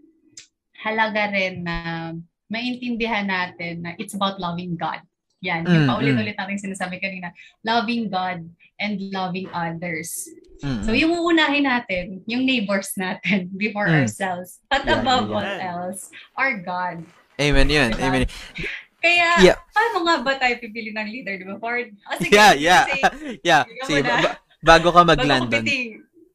[0.82, 2.12] halaga rin na
[2.46, 5.02] maintindihan natin na it's about loving God.
[5.44, 7.28] Yan, mm, yung paulit-ulit natin sinasabi kanina,
[7.60, 8.48] loving God
[8.80, 10.28] and loving others.
[10.64, 10.82] Mm.
[10.88, 14.04] So yung uunahin natin, yung neighbors natin before mm.
[14.04, 14.64] ourselves.
[14.72, 15.36] But yeah, above yeah.
[15.36, 16.08] all else,
[16.40, 17.04] our God.
[17.36, 17.92] Amen yun.
[17.92, 18.04] Diba?
[18.08, 18.24] Amen.
[19.06, 19.56] Kaya, yeah.
[19.70, 21.60] paano nga ba tayo pipili ng leader, di ba?
[21.60, 22.82] For, oh, sige, yeah, yeah.
[22.88, 23.62] Say, yeah.
[23.86, 25.62] Sige, ba- bago ka mag-London.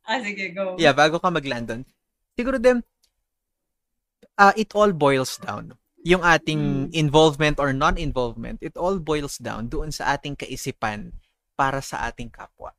[0.08, 0.78] Ah, sige, go.
[0.80, 1.84] Yeah, bago ka mag-London.
[2.38, 2.80] Siguro din,
[4.40, 5.76] uh, it all boils down.
[6.02, 6.98] Yung ating mm.
[6.98, 11.14] involvement or non-involvement, it all boils down doon sa ating kaisipan
[11.54, 12.74] para sa ating kapwa.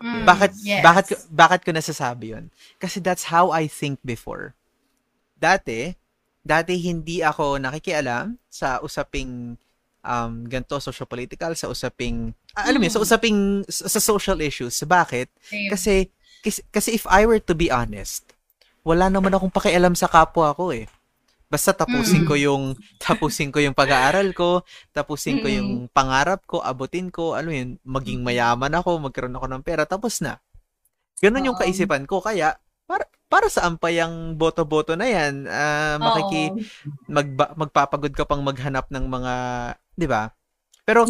[0.00, 0.80] Mm, bakit yes.
[0.80, 2.48] bakit bakit ko nasasabi 'yon?
[2.80, 4.56] Kasi that's how I think before.
[5.36, 5.92] Dati,
[6.40, 9.60] dati hindi ako nakikialam sa usaping
[10.00, 12.64] um ganto social political sa usaping mm.
[12.64, 14.80] alam mo sa usaping sa social issues.
[14.80, 15.28] Bakit?
[15.44, 15.68] Same.
[15.68, 15.94] Kasi
[16.72, 18.32] kasi if I were to be honest,
[18.80, 20.88] wala naman akong pakialam sa kapwa ko eh.
[21.50, 24.62] Basta tapusin ko yung tapusin ko yung pag-aaral ko,
[24.94, 29.66] tapusin ko yung pangarap ko, abutin ko, ano yun, maging mayaman ako, magkaroon ako ng
[29.66, 30.38] pera, tapos na.
[31.18, 32.22] Ganun yung kaisipan ko.
[32.22, 32.54] Kaya,
[32.86, 35.44] para, para saan pa yung boto-boto na yan?
[35.44, 36.44] Uh, makiki,
[37.10, 39.34] magba, magpapagod ka pang maghanap ng mga,
[39.98, 40.30] di ba?
[40.86, 41.04] Pero,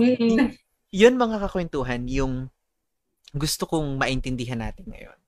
[0.90, 2.48] yun mga kakwentuhan, yung
[3.36, 5.19] gusto kong maintindihan natin ngayon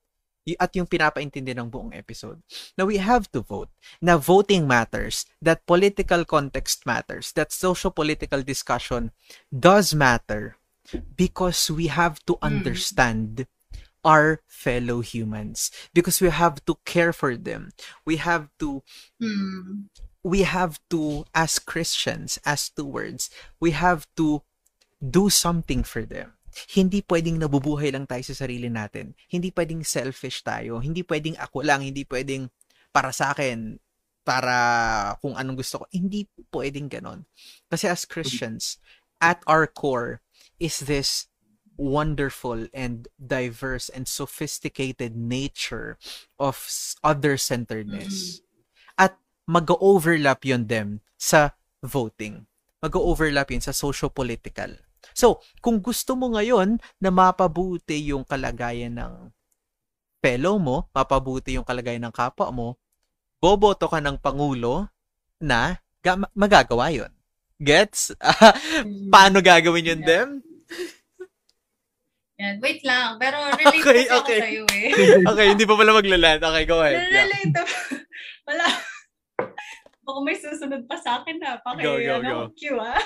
[0.59, 2.43] at yung pinapaintindi ng buong episode.
[2.75, 3.71] Now, we have to vote.
[4.03, 9.11] Na voting matters, that political context matters, that social-political discussion
[9.47, 10.57] does matter
[11.15, 12.43] because we have to hmm.
[12.43, 13.47] understand mm.
[14.03, 17.71] our fellow humans because we have to care for them.
[18.03, 18.83] We have to
[19.15, 19.87] mm.
[20.23, 23.31] we have to as Christians, as stewards,
[23.63, 24.43] we have to
[24.99, 26.35] do something for them
[26.73, 29.17] hindi pwedeng nabubuhay lang tayo sa sarili natin.
[29.27, 30.79] Hindi pwedeng selfish tayo.
[30.79, 31.81] Hindi pwedeng ako lang.
[31.81, 32.49] Hindi pwedeng
[32.93, 33.81] para sa akin,
[34.23, 34.55] para
[35.19, 35.85] kung anong gusto ko.
[35.91, 37.25] Hindi pwedeng ganon.
[37.67, 38.79] Kasi as Christians,
[39.23, 40.19] at our core
[40.59, 41.31] is this
[41.77, 45.97] wonderful and diverse and sophisticated nature
[46.37, 46.59] of
[47.01, 48.39] other-centeredness.
[48.39, 49.09] Mm-hmm.
[49.09, 49.17] At
[49.49, 52.45] mag-overlap yun dem sa voting.
[52.83, 59.13] Mag-overlap yun sa socio-political So, kung gusto mo ngayon na mapabuti yung kalagayan ng
[60.23, 62.67] fellow mo, mapabuti yung kalagayan ng kapwa mo,
[63.43, 64.87] boboto ka ng pangulo
[65.43, 67.11] na ga- magagawa yon.
[67.59, 68.15] Gets?
[69.13, 70.07] Paano gagawin yun, yeah.
[70.07, 70.29] Dem?
[72.43, 72.55] Yan.
[72.59, 73.15] Wait lang.
[73.21, 74.15] Pero relate okay, kasi okay.
[74.19, 74.89] ako sa'yo eh.
[75.31, 76.39] okay, hindi pa pala maglaland.
[76.43, 76.97] Okay, go ahead.
[77.07, 77.67] Relate yeah.
[78.43, 78.65] Wala.
[80.03, 81.55] Baka may susunod pa sa akin na.
[81.63, 82.39] Paki, go, go, ano, go.
[82.59, 82.99] Q, ah.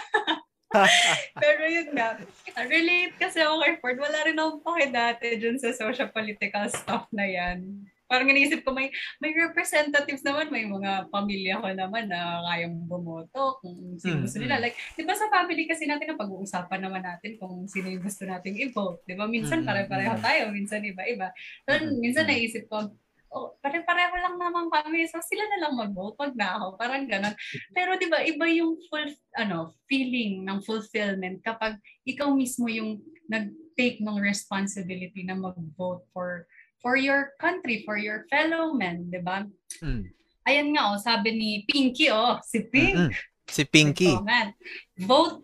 [1.43, 2.19] Pero yun nga,
[2.71, 3.97] relate kasi ako kay Ford.
[3.99, 7.87] Wala rin akong pake dati dun sa social political stuff na yan.
[8.07, 8.87] Parang iniisip ko, may,
[9.19, 14.63] may representatives naman, may mga pamilya ko naman na kayang bumoto kung sino gusto nila.
[14.63, 18.23] Like, di ba sa family kasi natin ang pag-uusapan naman natin kung sino yung gusto
[18.23, 19.03] nating i-vote.
[19.03, 19.27] Di ba?
[19.27, 21.35] Minsan pare-pareho tayo, minsan iba-iba.
[21.67, 22.95] So, minsan naisip ko,
[23.33, 25.07] oh, pare-pareho lang naman kami.
[25.07, 26.17] So, sila na lang mag-vote.
[26.19, 26.79] Wag na ako.
[26.79, 27.35] Parang ganun.
[27.75, 33.99] Pero, di ba, iba yung full, ano, feeling ng fulfillment kapag ikaw mismo yung nag-take
[33.99, 36.47] ng responsibility na mag-vote for
[36.77, 39.43] for your country, for your fellow men, di ba?
[39.81, 40.13] Mm.
[40.47, 42.95] Ayan nga, oh, sabi ni Pinky, oh, si Pink.
[42.95, 43.13] Mm-hmm.
[43.47, 44.13] Si Pinky.
[44.13, 44.55] Oh, man.
[44.95, 45.43] Vote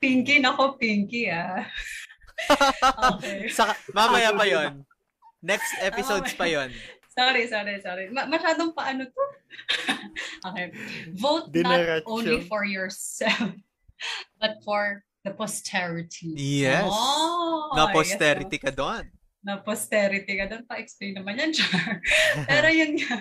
[0.00, 0.40] Pinky.
[0.40, 1.68] Nako, Pinky, ah.
[3.12, 3.52] okay.
[3.52, 4.84] Saka, mamaya pa yon
[5.44, 6.72] Next episodes oh, pa yon
[7.20, 8.04] sorry, sorry, sorry.
[8.08, 9.24] Ma- masyadong paano to?
[10.48, 10.72] okay.
[11.12, 13.52] Vote Dinner not only for yourself,
[14.40, 16.32] but for the posterity.
[16.40, 16.88] Yes.
[16.88, 19.04] Oh, na posterity yes, ka doon.
[19.44, 20.64] Na posterity ka doon.
[20.64, 22.00] Pa-explain naman yan, Char.
[22.48, 23.16] Pero yun nga.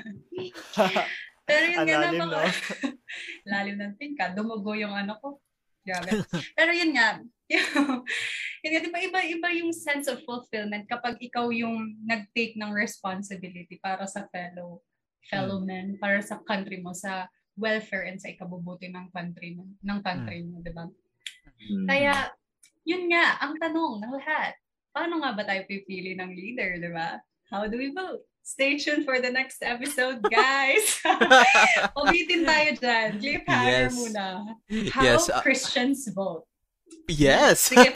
[1.44, 2.28] Pero yun nga naman.
[2.32, 2.40] No?
[3.52, 4.32] Lalim ng pinka.
[4.32, 5.44] Dumugo yung ano ko.
[5.86, 6.10] Grabe.
[6.58, 7.24] Pero yun nga,
[8.62, 12.72] yun nga, di ba iba, iba yung sense of fulfillment kapag ikaw yung nag-take ng
[12.76, 14.84] responsibility para sa fellow
[15.30, 15.66] fellow mm.
[15.68, 20.48] men, para sa country mo, sa welfare and sa ikabubuti ng country mo, ng country
[20.48, 20.88] mo, di ba?
[21.60, 21.86] Mm.
[21.86, 22.14] Kaya,
[22.88, 24.56] yun nga, ang tanong ng lahat,
[24.96, 27.20] paano nga ba tayo pipili ng leader, di ba?
[27.52, 28.26] How do we vote?
[28.50, 31.06] Stay tuned for the next episode, guys.
[32.02, 33.10] Ulitin tayo dyan.
[33.22, 33.94] Cliffhanger yes.
[33.94, 34.26] muna.
[34.90, 35.30] How yes.
[35.30, 36.50] Uh, Christians vote.
[37.06, 37.70] Yes.
[37.70, 37.94] Sige,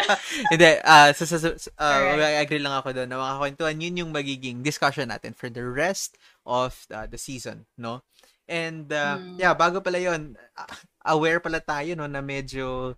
[0.54, 2.38] Hindi, uh, sa, sa, uh, right.
[2.38, 6.14] agree lang ako doon na mga kwentuhan, yun yung magiging discussion natin for the rest
[6.46, 8.06] of uh, the season, no?
[8.46, 9.42] And, uh, mm.
[9.42, 10.38] yeah, bago pala yun,
[11.02, 12.94] aware pala tayo, no, na medyo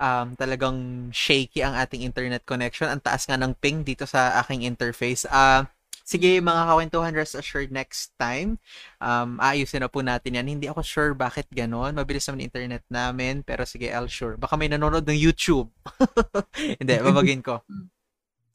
[0.00, 2.88] um, talagang shaky ang ating internet connection.
[2.88, 5.28] Ang taas nga ng ping dito sa aking interface.
[5.28, 5.68] Uh,
[6.12, 8.60] Sige, mga kawentuhan, rest assured next time.
[9.00, 10.44] Um, ayusin na po natin yan.
[10.44, 11.96] Hindi ako sure bakit ganon.
[11.96, 13.40] Mabilis naman internet namin.
[13.40, 14.36] Pero sige, I'll sure.
[14.36, 15.72] Baka may nanonood ng YouTube.
[16.80, 17.64] Hindi, babagin ko.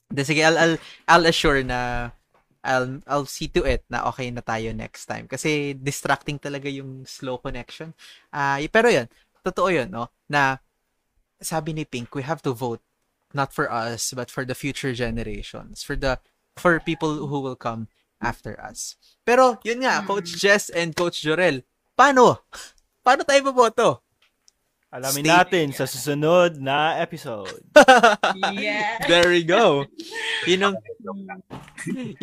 [0.05, 0.77] Hindi, sige, I'll, I'll,
[1.09, 2.13] I'll assure na
[2.61, 5.25] I'll, I'll see to it na okay na tayo next time.
[5.25, 7.97] Kasi distracting talaga yung slow connection.
[8.29, 9.09] Uh, pero yun,
[9.41, 10.13] totoo yun, no?
[10.29, 10.61] Na
[11.41, 12.85] sabi ni Pink, we have to vote
[13.33, 15.81] not for us, but for the future generations.
[15.81, 16.21] For the
[16.57, 17.87] for people who will come
[18.21, 18.97] after us.
[19.25, 20.37] Pero, yun nga, Coach mm.
[20.37, 22.41] Jess and Coach Jorel, paano?
[23.05, 23.89] paano tayo boboto?
[24.87, 27.59] Alamin Stay natin sa susunod na episode.
[28.55, 29.03] yeah.
[29.03, 29.83] There we go.
[30.47, 30.75] Yun ang,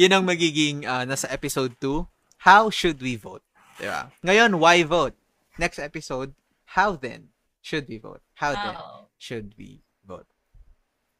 [0.00, 2.08] yun ang magiging uh, nasa episode 2.
[2.48, 3.44] How should we vote?
[3.76, 4.08] Diba?
[4.24, 5.12] Ngayon, why vote?
[5.60, 6.32] Next episode,
[6.72, 8.24] how then should we vote?
[8.40, 9.12] How then oh.
[9.20, 10.24] should we vote?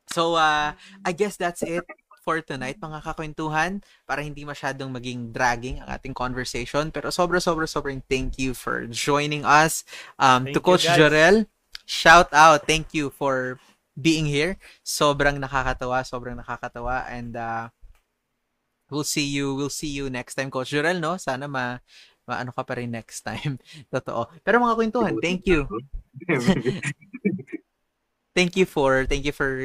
[0.09, 0.73] So, uh,
[1.05, 1.85] I guess that's it
[2.25, 6.89] for tonight, mga kakwentuhan, para hindi masyadong maging dragging ang ating conversation.
[6.89, 9.85] Pero sobra, sobra, sobrang thank you for joining us.
[10.17, 11.45] Um, to Coach you, Jorel,
[11.85, 12.65] shout out.
[12.65, 13.61] Thank you for
[13.93, 14.57] being here.
[14.81, 17.05] Sobrang nakakatawa, sobrang nakakatawa.
[17.13, 17.69] And uh,
[18.89, 21.21] we'll see you, we'll see you next time, Coach Jorel, no?
[21.21, 21.77] Sana ma,
[22.25, 23.61] maano ka pa rin next time.
[23.93, 24.33] Totoo.
[24.41, 25.69] Pero mga kwentuhan, thank you.
[28.35, 29.61] thank you for, thank you for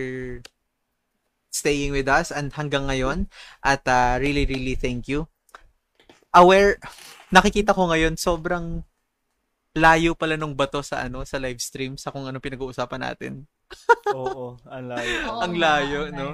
[1.50, 3.28] staying with us and hanggang ngayon.
[3.66, 5.28] At uh, really, really thank you.
[6.34, 6.78] Aware,
[7.34, 8.86] nakikita ko ngayon, sobrang
[9.78, 13.46] layo pala nung bato sa ano sa live stream sa kung ano pinag-uusapan natin.
[14.18, 15.16] Oo, ang layo.
[15.30, 16.34] Oo, ang layo, no?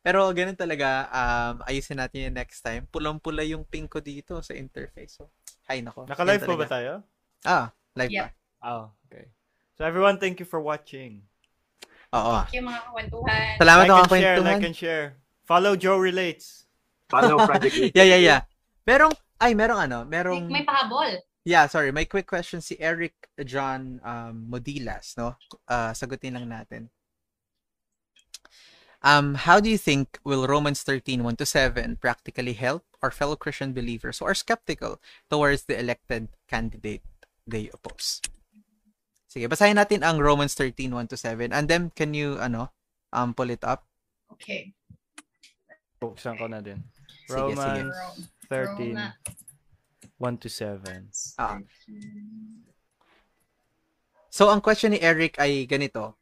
[0.00, 2.88] Pero ganun talaga, um, ayusin natin yung next time.
[2.88, 5.20] Pulang-pula yung pink ko dito sa interface.
[5.20, 5.28] So,
[5.68, 6.08] hi nako.
[6.08, 6.92] Naka-live pa ba tayo?
[7.44, 8.32] Ah, live yeah.
[8.32, 8.40] pa.
[8.64, 9.28] Oh, okay.
[9.76, 11.24] So everyone, thank you for watching.
[12.10, 12.42] Oo.
[12.42, 13.50] Thank you mga kwentuhan.
[13.62, 14.22] Salamat like mga and kwentuhan.
[14.22, 15.06] Share, like and share.
[15.46, 16.66] Follow Joe Relates.
[17.10, 18.40] Follow Project Yeah, yeah, yeah.
[18.86, 20.46] Merong, ay, merong ano, merong...
[20.46, 21.18] May, may pahabol.
[21.46, 21.90] Yeah, sorry.
[21.90, 23.14] May quick question si Eric
[23.46, 25.38] John um, Modilas, no?
[25.66, 26.90] Uh, sagutin lang natin.
[29.02, 33.34] Um, how do you think will Romans 13, 1 to 7 practically help our fellow
[33.34, 35.00] Christian believers who are skeptical
[35.30, 37.02] towards the elected candidate
[37.46, 38.20] they oppose?
[39.30, 41.54] Sige, basahin natin ang Romans 13, 1 to 7.
[41.54, 42.74] And then, can you, ano,
[43.14, 43.86] um, pull it up?
[44.34, 44.74] Okay.
[46.02, 46.82] Buksan ko na din.
[47.30, 48.26] Sige, Romans sige.
[48.50, 51.06] 13, 1 to 7.
[51.38, 51.62] Ah.
[54.34, 56.18] So, ang question ni Eric ay ganito.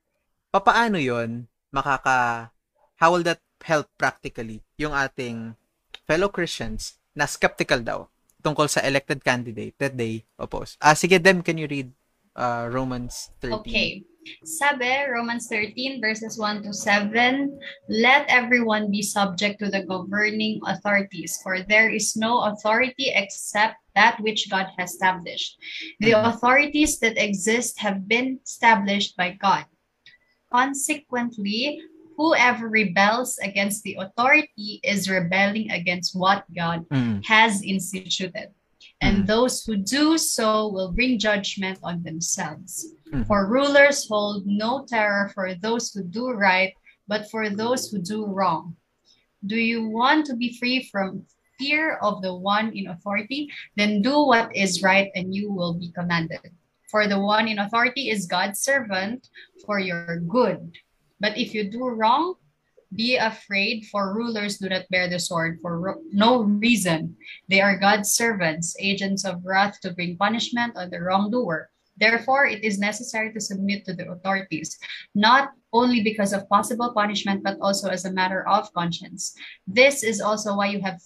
[0.53, 2.53] Papaano yon makaka,
[3.01, 5.57] how will that help practically yung ating
[6.05, 8.13] fellow Christians na skeptical daw
[8.45, 10.77] tungkol sa elected candidate that they oppose?
[10.77, 11.89] Ah, sige, Dem, can you read
[12.39, 13.59] uh, Romans 13.
[13.59, 14.05] Okay.
[14.45, 17.59] Sabi, Romans 13 verses 1 to 7,
[17.89, 24.21] Let everyone be subject to the governing authorities, for there is no authority except that
[24.21, 25.57] which God has established.
[26.01, 26.29] The mm-hmm.
[26.29, 29.65] authorities that exist have been established by God.
[30.53, 31.81] Consequently,
[32.17, 37.25] whoever rebels against the authority is rebelling against what God mm.
[37.25, 38.51] has instituted
[39.01, 39.27] and mm.
[39.27, 42.95] those who do so will bring judgment on themselves.
[43.13, 43.27] Mm.
[43.27, 46.75] For rulers hold no terror for those who do right,
[47.07, 48.77] but for those who do wrong.
[49.47, 51.25] Do you want to be free from
[51.59, 53.51] fear of the one in authority?
[53.77, 56.41] Then do what is right, and you will be commanded.
[56.91, 59.29] For the one in authority is God's servant
[59.65, 60.73] for your good.
[61.21, 62.35] But if you do wrong,
[62.95, 67.17] be afraid, for rulers do not bear the sword for no reason.
[67.49, 71.71] They are God's servants, agents of wrath to bring punishment on the wrongdoer.
[71.99, 74.79] Therefore, it is necessary to submit to the authorities,
[75.15, 79.35] not only because of possible punishment, but also as a matter of conscience.
[79.67, 81.01] This is also why you have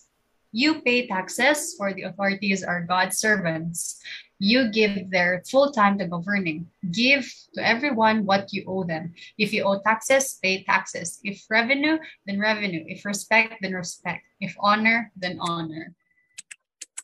[0.53, 4.03] you pay taxes, for the authorities are God's servants
[4.43, 6.67] you give their full time to governing.
[6.91, 7.23] Give
[7.55, 9.15] to everyone what you owe them.
[9.39, 11.23] If you owe taxes, pay taxes.
[11.23, 12.83] If revenue, then revenue.
[12.91, 14.27] If respect, then respect.
[14.43, 15.95] If honor, then honor.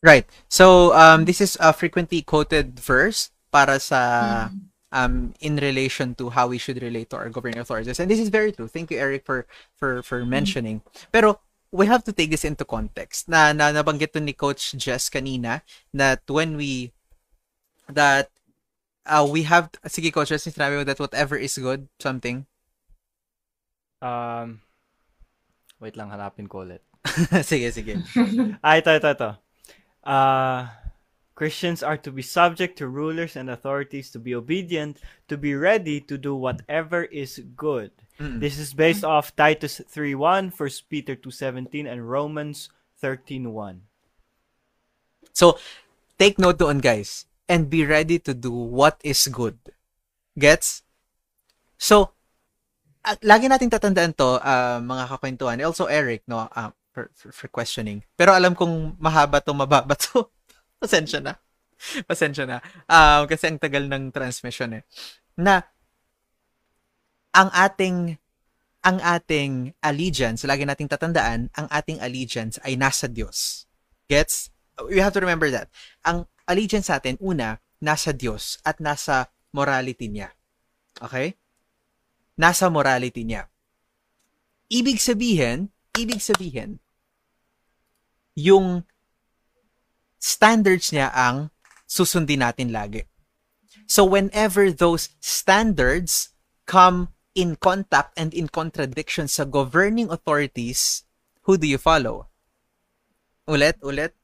[0.03, 0.27] Right.
[0.51, 4.59] So um, this is a frequently quoted verse para sa mm.
[4.91, 8.03] um, in relation to how we should relate to our governing authorities.
[8.03, 8.67] And this is very true.
[8.67, 9.47] Thank you, Eric, for
[9.79, 10.27] for for mm.
[10.27, 10.83] mentioning.
[11.15, 11.39] Pero
[11.71, 13.31] we have to take this into context.
[13.31, 15.63] Na, na nabanggit to ni Coach Jess kanina
[15.95, 16.98] that when we
[17.89, 18.31] that
[19.09, 22.47] uh, we have, sige coach, since sinabi mo that whatever is good, something.
[24.05, 24.61] Um,
[25.81, 26.85] wait lang, hanapin ko ulit.
[27.49, 28.05] sige, sige.
[28.65, 29.31] ah, ito, ito, ito.
[30.05, 30.69] Uh,
[31.35, 34.99] Christians are to be subject to rulers and authorities, to be obedient,
[35.31, 37.91] to be ready to do whatever is good.
[38.19, 38.43] Mm-mm.
[38.43, 42.69] This is based off Titus 3.1, 1 Peter 2.17, and Romans
[43.03, 43.87] 13.1.
[45.31, 45.63] So,
[46.19, 49.57] take note doon, guys and be ready to do what is good.
[50.39, 50.85] Gets?
[51.81, 52.13] So,
[53.03, 55.59] uh, lagi nating tatandaan to, uh, mga kakwentuhan.
[55.65, 58.05] Also, Eric, no, uh, for, for, for questioning.
[58.15, 60.29] Pero alam kong mahaba to, mababa to.
[60.83, 61.35] Pasensya na.
[62.05, 62.59] Pasensya na.
[62.85, 64.85] Uh, kasi ang tagal ng transmission eh.
[65.41, 65.65] Na,
[67.33, 68.19] ang ating
[68.87, 73.67] ang ating allegiance, lagi nating tatandaan, ang ating allegiance ay nasa Diyos.
[74.07, 74.55] Gets?
[74.87, 75.67] We have to remember that.
[76.07, 80.33] Ang allegiance sa atin, una, nasa Diyos at nasa morality niya.
[80.99, 81.37] Okay?
[82.41, 83.47] Nasa morality niya.
[84.73, 86.81] Ibig sabihin, ibig sabihin,
[88.39, 88.85] yung
[90.19, 91.53] standards niya ang
[91.87, 93.07] susundin natin lagi.
[93.89, 96.37] So whenever those standards
[96.69, 101.07] come in contact and in contradiction sa governing authorities,
[101.49, 102.29] who do you follow?
[103.49, 104.18] Ulit, ulit.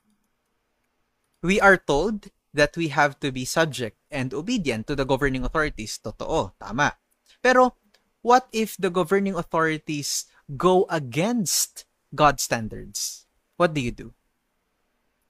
[1.44, 6.00] We are told that we have to be subject and obedient to the governing authorities.
[6.00, 6.96] Totoo, tama.
[7.44, 7.76] Pero
[8.24, 10.24] what if the governing authorities
[10.56, 11.84] go against
[12.16, 13.28] God's standards?
[13.60, 14.16] What do you do?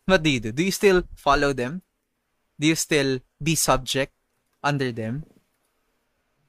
[0.07, 0.53] What do you do?
[0.55, 1.83] Do you still follow them?
[2.63, 4.15] Do you still be subject
[4.63, 5.27] under them?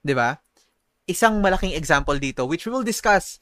[0.06, 0.38] 'Di ba?
[1.10, 3.42] Isang malaking example dito which we will discuss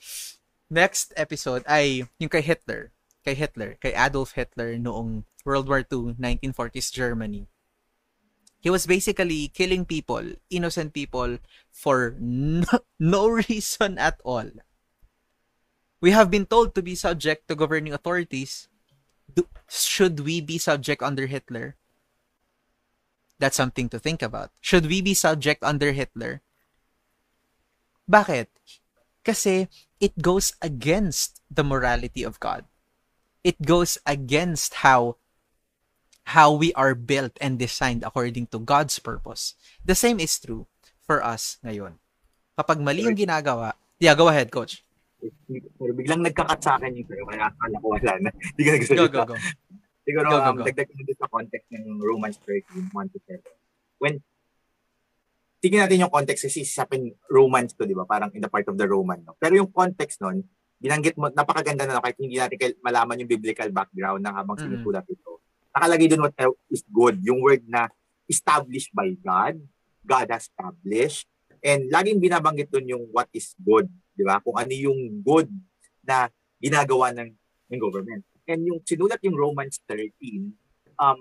[0.71, 2.95] next episode ay yung kay Hitler.
[3.27, 7.47] Kay Hitler, kay Adolf Hitler noong World War II, 1940s Germany.
[8.63, 11.37] He was basically killing people, innocent people,
[11.71, 12.63] for no,
[12.99, 14.47] no reason at all.
[15.99, 18.67] We have been told to be subject to governing authorities,
[19.27, 21.75] do, should we be subject under Hitler?
[23.39, 24.51] That's something to think about.
[24.61, 26.41] Should we be subject under Hitler?
[28.09, 28.47] Bakit?
[29.23, 29.67] Kasi
[29.99, 32.63] it goes against the morality of God.
[33.43, 35.17] It goes against how
[36.33, 39.53] how we are built and designed according to God's purpose.
[39.85, 40.65] The same is true
[41.05, 42.01] for us ngayon.
[42.57, 44.81] Kapag mali yung ginagawa, yeah, go ahead, coach.
[45.77, 48.29] Pero biglang nagkakat sa akin yung pero kaya akala ko wala na.
[48.33, 49.07] Hindi ka nagsalita.
[49.07, 49.37] Go, go, go.
[50.03, 50.63] Siguro, go, go, um, go.
[50.67, 53.39] dagdag ko sa context ng Romans 13, 1 to 7.
[54.03, 54.13] When,
[55.63, 58.03] tingnan natin yung context kasi isipin Romans to, di ba?
[58.03, 59.23] Parang in the part of the Roman.
[59.23, 59.39] No?
[59.39, 60.43] Pero yung context nun,
[60.83, 65.07] binanggit mo, napakaganda na no, kahit hindi natin malaman yung biblical background ng habang sinusulat
[65.07, 65.23] mm-hmm.
[65.23, 65.32] ito.
[65.73, 66.37] Nakalagay dun what
[66.69, 67.17] is good.
[67.25, 67.89] Yung word na
[68.29, 69.57] established by God,
[70.05, 71.25] God has established,
[71.65, 74.39] and laging binabanggit dun yung what is good di ba?
[74.39, 75.49] Kung ano yung good
[76.05, 76.29] na
[76.61, 77.29] ginagawa ng,
[77.73, 78.23] ng government.
[78.45, 80.53] And yung sinulat yung Romans 13,
[81.01, 81.19] um,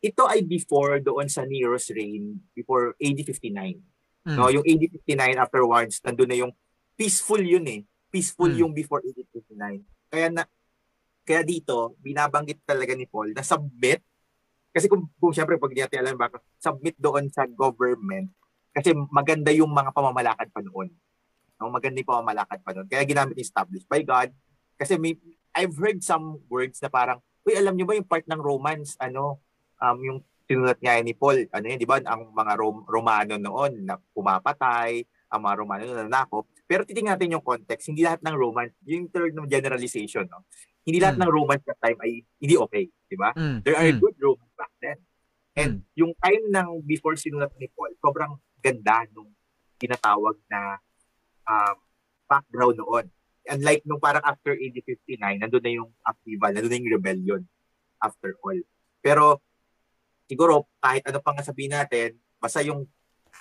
[0.00, 4.26] ito ay before doon sa Nero's reign, before AD 59.
[4.26, 4.36] Mm.
[4.36, 6.52] No, yung AD 59 afterwards, nandun na yung
[6.96, 7.80] peaceful yun eh.
[8.10, 8.60] Peaceful mm.
[8.64, 9.82] yung before AD 59.
[10.10, 10.42] Kaya na
[11.26, 14.00] kaya dito, binabanggit talaga ni Paul na submit
[14.70, 18.30] kasi kung, kung syempre pag natin alam baka submit doon sa government
[18.76, 20.92] kasi maganda yung mga pamamalakad pa noon.
[21.56, 22.84] No, maganda yung pamamalakad pa doon.
[22.84, 24.28] Kaya ginamit established by God.
[24.76, 25.16] Kasi may,
[25.56, 29.40] I've heard some words na parang, uy, alam niyo ba yung part ng Romans, ano,
[29.80, 33.88] um, yung sinulat nga ni Paul, ano yun, di ba, ang mga Rom- Romano noon
[33.88, 35.00] na pumapatay,
[35.32, 36.44] ang mga Romano na nanakop.
[36.68, 40.44] Pero titingnan natin yung context, hindi lahat ng Romans, yung third ng generalization, no?
[40.86, 41.22] Hindi lahat mm.
[41.26, 43.34] ng Romans that time ay hindi okay, di ba?
[43.34, 43.66] Mm.
[43.66, 43.98] There are mm.
[43.98, 44.98] good Romans back then.
[45.58, 45.98] And mm.
[45.98, 49.34] yung time ng before sinulat ni Paul, sobrang ganda nung
[49.82, 50.78] tinatawag na
[51.42, 51.76] um,
[52.30, 53.06] background noon.
[53.46, 57.42] Unlike nung parang after AD 59, nandun na yung upheaval, nandun na yung rebellion
[57.98, 58.58] after all.
[59.02, 59.42] Pero
[60.30, 62.86] siguro kahit ano pang sabihin natin, basta yung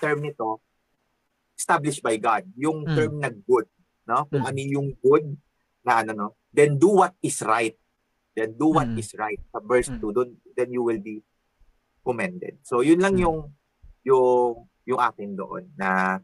[0.01, 0.61] term nito,
[1.53, 2.45] established by God.
[2.57, 2.93] Yung mm.
[2.97, 3.69] term na good,
[4.09, 4.25] no?
[4.33, 4.49] Kung mm.
[4.49, 5.25] ano yung good
[5.85, 7.75] na ano no, then do what is right.
[8.31, 8.99] Then do what mm.
[8.99, 9.39] is right.
[9.51, 10.55] Sa verse 2, mm.
[10.55, 11.19] then you will be
[12.07, 12.63] commended.
[12.63, 13.23] So yun lang mm.
[13.27, 13.39] yung
[14.07, 14.55] yung
[14.87, 16.19] yung akin doon na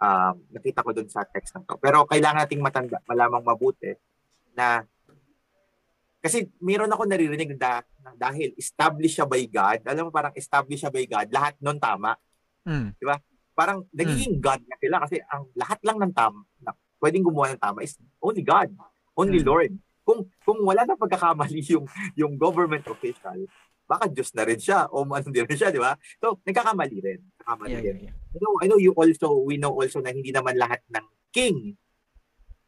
[0.00, 1.76] um, nakita ko dun sa text ng to.
[1.76, 3.92] Pero kailangan nating matanda, malamang mabuti
[4.56, 4.84] na
[6.24, 7.86] kasi meron ako naririnig na
[8.18, 12.18] dahil established siya by God, alam mo parang established siya by God, lahat nun tama.
[12.66, 12.98] Mm.
[12.98, 13.14] Di ba?
[13.54, 14.42] Parang nagiging mm.
[14.42, 17.94] God na sila kasi ang lahat lang ng tama, na pwedeng gumawa ng tama is
[18.18, 18.74] only God,
[19.16, 19.48] only mm.
[19.48, 19.72] Lord.
[20.06, 23.48] Kung kung wala na pagkakamali yung yung government official,
[23.86, 25.94] baka Diyos na rin siya o ano din rin siya, di ba?
[26.18, 27.20] So, nagkakamali rin.
[27.38, 27.96] Nagkakamali yeah, rin.
[28.02, 28.14] Yeah, yeah.
[28.34, 31.78] I, know, I know you also, we know also na hindi naman lahat ng king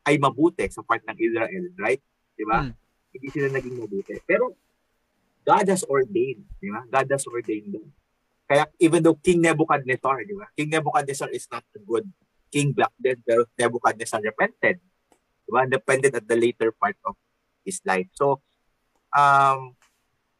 [0.07, 2.01] ay mabuti sa part ng Israel, right?
[2.33, 2.65] Di ba?
[2.65, 2.73] Mm.
[3.13, 4.15] Hindi sila naging mabuti.
[4.25, 4.57] Pero,
[5.43, 6.87] God has ordained, di ba?
[6.87, 7.91] God has ordained them.
[8.49, 10.49] Kaya even though King Nebuchadnezzar, di ba?
[10.57, 12.09] King Nebuchadnezzar is not a good
[12.49, 14.81] king back then, pero Nebuchadnezzar repented.
[15.49, 15.65] Di ba?
[15.65, 17.17] Repented at the later part of
[17.65, 18.13] his life.
[18.13, 18.45] So,
[19.17, 19.73] um,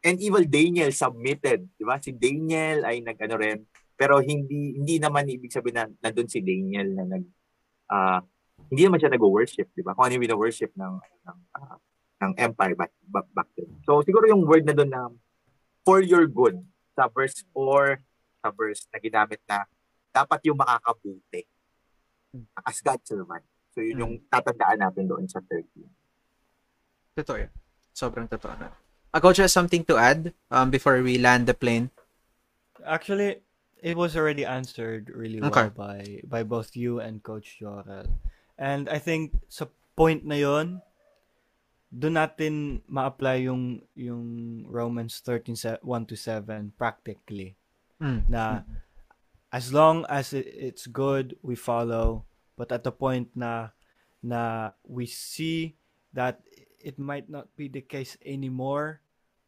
[0.05, 1.97] and evil Daniel submitted, di ba?
[1.97, 3.65] Si Daniel ay nag-ano rin,
[3.97, 7.25] pero hindi hindi naman ibig sabihin na nandoon si Daniel na nag
[7.89, 8.21] uh,
[8.69, 9.97] hindi naman siya nag-worship, di ba?
[9.97, 11.77] Kung ano yung worship ng ng uh,
[12.19, 13.71] ng empire back, back, back then.
[13.87, 15.09] So siguro yung word na doon na
[15.87, 16.61] for your good
[16.93, 17.97] sa verse 4
[18.43, 19.65] sa verse na ginamit na
[20.11, 21.47] dapat yung makakabuti
[22.61, 23.45] as God's servant.
[23.73, 25.85] So yun yung tatandaan natin doon sa 13.
[27.19, 27.51] Totoo yun.
[27.93, 28.71] Sobrang totoo na.
[29.09, 31.89] Uh, Coach has something to add um, before we land the plane?
[32.85, 33.41] Actually,
[33.81, 35.69] it was already answered really well okay.
[35.73, 38.07] by by both you and Coach Jorel.
[38.59, 39.65] And I think sa
[39.97, 40.83] point na yon,
[41.89, 42.53] doon natin
[42.85, 44.23] ma-apply yung yung
[44.69, 47.57] Romans 13 1 to 7 practically.
[47.97, 48.29] Mm.
[48.29, 48.61] Na
[49.51, 52.29] as long as it, it's good, we follow.
[52.59, 53.71] But at the point na
[54.19, 55.79] na we see
[56.11, 56.43] that
[56.83, 58.99] it might not be the case anymore,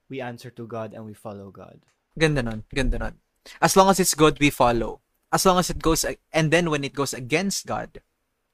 [0.07, 1.83] we answer to God and we follow God.
[2.15, 2.63] Ganda nun.
[2.71, 3.19] Ganda nun.
[3.59, 5.03] As long as it's good, we follow.
[5.31, 7.99] As long as it goes, and then when it goes against God,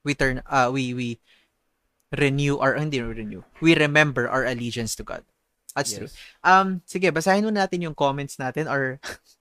[0.05, 1.19] we turn, uh, we, we
[2.15, 5.25] renew, or hindi renew, we remember our allegiance to God.
[5.75, 5.99] That's yes.
[5.99, 6.09] true.
[6.45, 9.01] Um, sige, basahin mo natin yung comments natin, or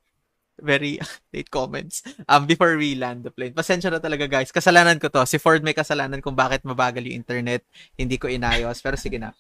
[0.61, 0.99] very
[1.35, 3.53] late comments um before we land the plane.
[3.53, 4.53] Pasensya na talaga guys.
[4.53, 5.25] Kasalanan ko to.
[5.29, 7.63] Si Ford may kasalanan kung bakit mabagal yung internet.
[7.95, 8.81] Hindi ko inayos.
[8.81, 9.37] Pero sige na.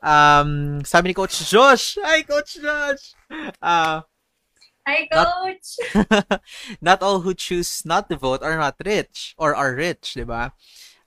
[0.00, 2.00] Um, sabi ni Coach Josh.
[2.00, 3.12] Hi, Coach Josh!
[3.60, 4.00] Uh,
[4.88, 5.76] Hi, Coach!
[5.92, 6.40] Not,
[6.80, 10.56] not all who choose not to vote are not rich or are rich, di ba?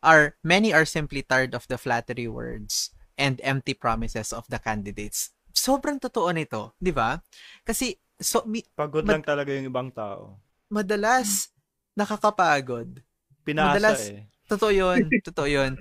[0.06, 5.34] Are, many are simply tired of the flattery words and empty promises of the candidates.
[5.54, 7.22] Sobrang totoo nito, di ba?
[7.66, 10.38] Kasi So, mi- Pagod mad- lang talaga yung ibang tao.
[10.70, 11.54] Madalas,
[11.94, 13.02] nakakapagod.
[13.46, 14.26] Pinasa madalas, eh.
[14.50, 15.02] Totoo yun.
[15.22, 15.72] totoo yun.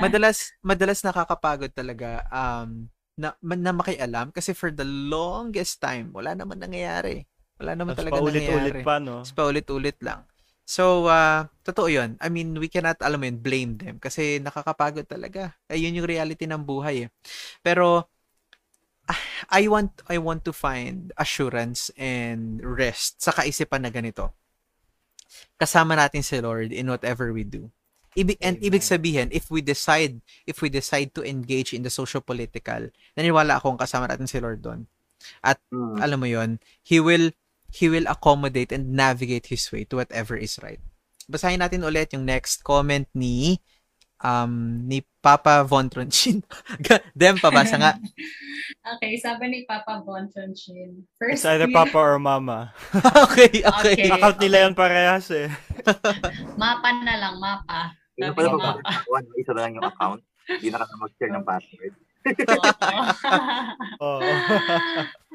[0.00, 6.60] Madalas, madalas nakakapagod talaga um, na, na makialam kasi for the longest time, wala naman
[6.60, 7.24] nangyayari.
[7.56, 8.82] Wala naman Tapos talaga paulit-ulit nangyayari.
[8.84, 9.14] pa, no?
[9.24, 10.20] Tapos paulit-ulit lang.
[10.66, 12.18] So, uh, totoo yun.
[12.18, 15.54] I mean, we cannot, alam mo yun, blame them kasi nakakapagod talaga.
[15.70, 17.08] Ayun yung reality ng buhay eh.
[17.62, 18.10] Pero,
[19.50, 24.34] I want I want to find assurance and rest sa kaisipan na ganito.
[25.56, 27.70] Kasama natin si Lord in whatever we do.
[28.16, 32.88] Ibig, and ibig sabihin, if we decide, if we decide to engage in the socio-political,
[33.12, 34.88] naniwala akong kasama natin si Lord doon.
[35.44, 36.00] At mm.
[36.00, 37.36] alam mo yon He will,
[37.68, 40.80] He will accommodate and navigate His way to whatever is right.
[41.28, 43.60] Basahin natin ulit yung next comment ni
[44.22, 46.40] um, ni Papa Von Tronchin.
[47.18, 47.92] Dem, pabasa nga.
[48.96, 51.04] okay, sabi ni Papa Von Tronchin.
[51.18, 52.72] First It's either Papa or Mama.
[53.26, 54.06] okay, okay.
[54.06, 54.10] okay.
[54.12, 55.50] Account nila yan parehas eh.
[56.60, 57.92] mapa na lang, mapa.
[58.16, 59.02] Sabi pala mapa.
[59.10, 60.20] One, isa na lang yung account.
[60.46, 61.94] Hindi na ka mag-share ng password.
[64.02, 64.20] Oo.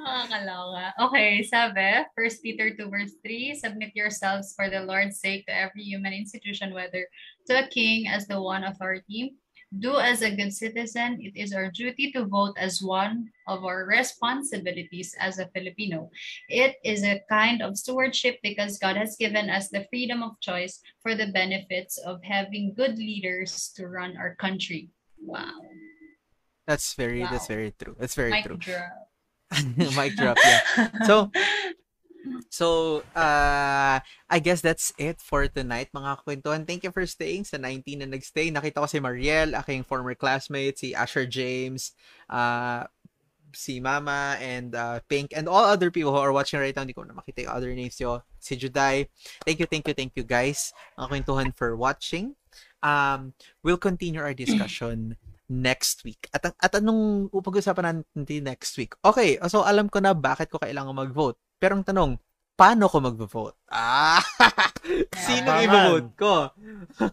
[0.02, 0.94] Nakakaloka.
[1.00, 5.84] Okay, sabi, 1 Peter 2 verse 3, Submit yourselves for the Lord's sake to every
[5.84, 7.08] human institution, whether
[7.48, 9.38] to a king as the one authority.
[9.72, 13.88] Do as a good citizen, it is our duty to vote as one of our
[13.88, 16.12] responsibilities as a Filipino.
[16.50, 20.84] It is a kind of stewardship because God has given us the freedom of choice
[21.00, 24.92] for the benefits of having good leaders to run our country.
[25.24, 25.56] Wow.
[26.68, 27.32] That's very wow.
[27.32, 27.96] that's very true.
[27.98, 28.58] That's very Mic true.
[28.58, 29.11] Drop.
[29.98, 30.90] Mic drop, yeah.
[31.06, 31.32] So
[32.50, 36.68] So, uh, I guess that's it for tonight, mga kwentuhan.
[36.68, 38.54] Thank you for staying sa 19 na nagstay.
[38.54, 41.98] Nakita ko si Mariel, aking former classmate, si Asher James,
[42.30, 42.86] uh,
[43.56, 46.86] si Mama, and uh, Pink, and all other people who are watching right now.
[46.86, 48.22] Hindi ko na makita yung other names yo.
[48.38, 49.10] Si Juday.
[49.46, 52.38] Thank you, thank you, thank you, guys, mga kwentuhan for watching.
[52.82, 53.34] Um,
[53.64, 55.16] we'll continue our discussion
[55.52, 56.32] next week.
[56.32, 58.96] At, at anong upag-usapan natin next week?
[59.04, 61.36] Okay, so alam ko na bakit ko kailangan mag-vote.
[61.60, 62.16] Pero ang tanong,
[62.56, 63.60] paano ko mag-vote?
[63.68, 64.24] Ah!
[65.28, 66.34] Sinong i-vote ko?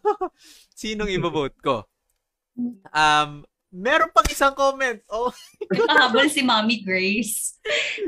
[0.78, 1.82] Sinong i-vote ko?
[2.94, 3.42] Um,
[3.74, 5.02] meron pang isang comment.
[5.10, 5.34] Oh.
[5.90, 7.58] Mahabol si Mommy Grace.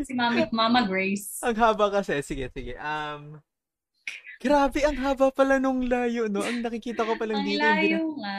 [0.06, 1.42] Si Mommy, Mama Grace.
[1.42, 2.22] Ang haba kasi.
[2.22, 2.78] Sige, sige.
[2.78, 3.42] Um,
[4.40, 6.40] grabe, ang haba pala nung layo, no?
[6.40, 7.60] Ang nakikita ko palang dito.
[7.60, 8.38] Ang layo nga.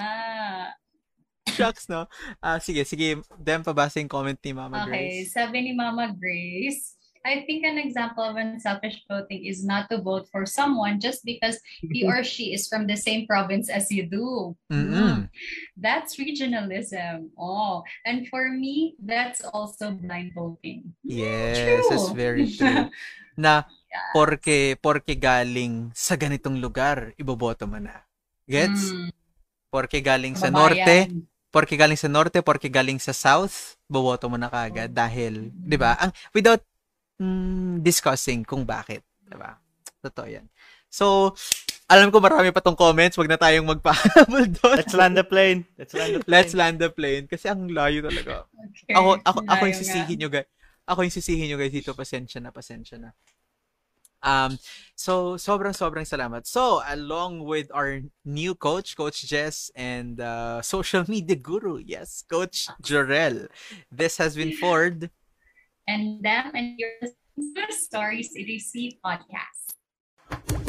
[1.56, 2.08] Shucks, no?
[2.40, 3.20] Uh, sige, sige.
[3.40, 5.04] Dem, pabasa yung comment ni Mama okay, Grace.
[5.04, 10.02] Okay, sabi ni Mama Grace, I think an example of unselfish voting is not to
[10.02, 14.10] vote for someone just because he or she is from the same province as you
[14.10, 14.58] do.
[14.74, 15.30] Mm-hmm.
[15.78, 17.30] That's regionalism.
[17.38, 20.98] Oh, and for me, that's also blind voting.
[21.06, 21.86] Yes, true.
[21.90, 22.90] that's very true.
[23.38, 23.64] na
[24.16, 28.02] porke porke galing sa ganitong lugar, iboboto mo na.
[28.50, 28.92] Gets?
[28.92, 29.10] Mm.
[29.72, 31.08] Porke galing sa norte,
[31.52, 36.00] porque galing sa norte, porque galing sa south, boboto mo na kagad dahil, 'di ba?
[36.00, 36.64] Ang without
[37.20, 39.60] mm, discussing kung bakit, 'di ba?
[40.00, 40.48] Totoo 'yan.
[40.92, 41.36] So,
[41.92, 44.78] alam ko marami pa tong comments, wag na tayong magpahabol doon.
[44.80, 45.68] Let's land the plane.
[45.76, 46.32] Let's land the plane.
[46.32, 48.34] Let's land the plane kasi ang layo talaga.
[48.72, 48.94] Okay.
[48.94, 50.48] Ako ako ako yung sisihin niyo guys.
[50.86, 53.10] Ako yung sisihin niyo guys dito, pasensya na, pasensya na.
[54.24, 54.60] Um,
[54.96, 56.46] so, sobrang sobrang salamat.
[56.46, 62.70] So, along with our new coach, Coach Jess, and uh, social media guru, yes, Coach
[62.82, 63.50] Jorel.
[63.92, 65.10] This has been Ford.
[65.88, 68.62] And them, and listening The Story City
[69.04, 70.61] Podcast.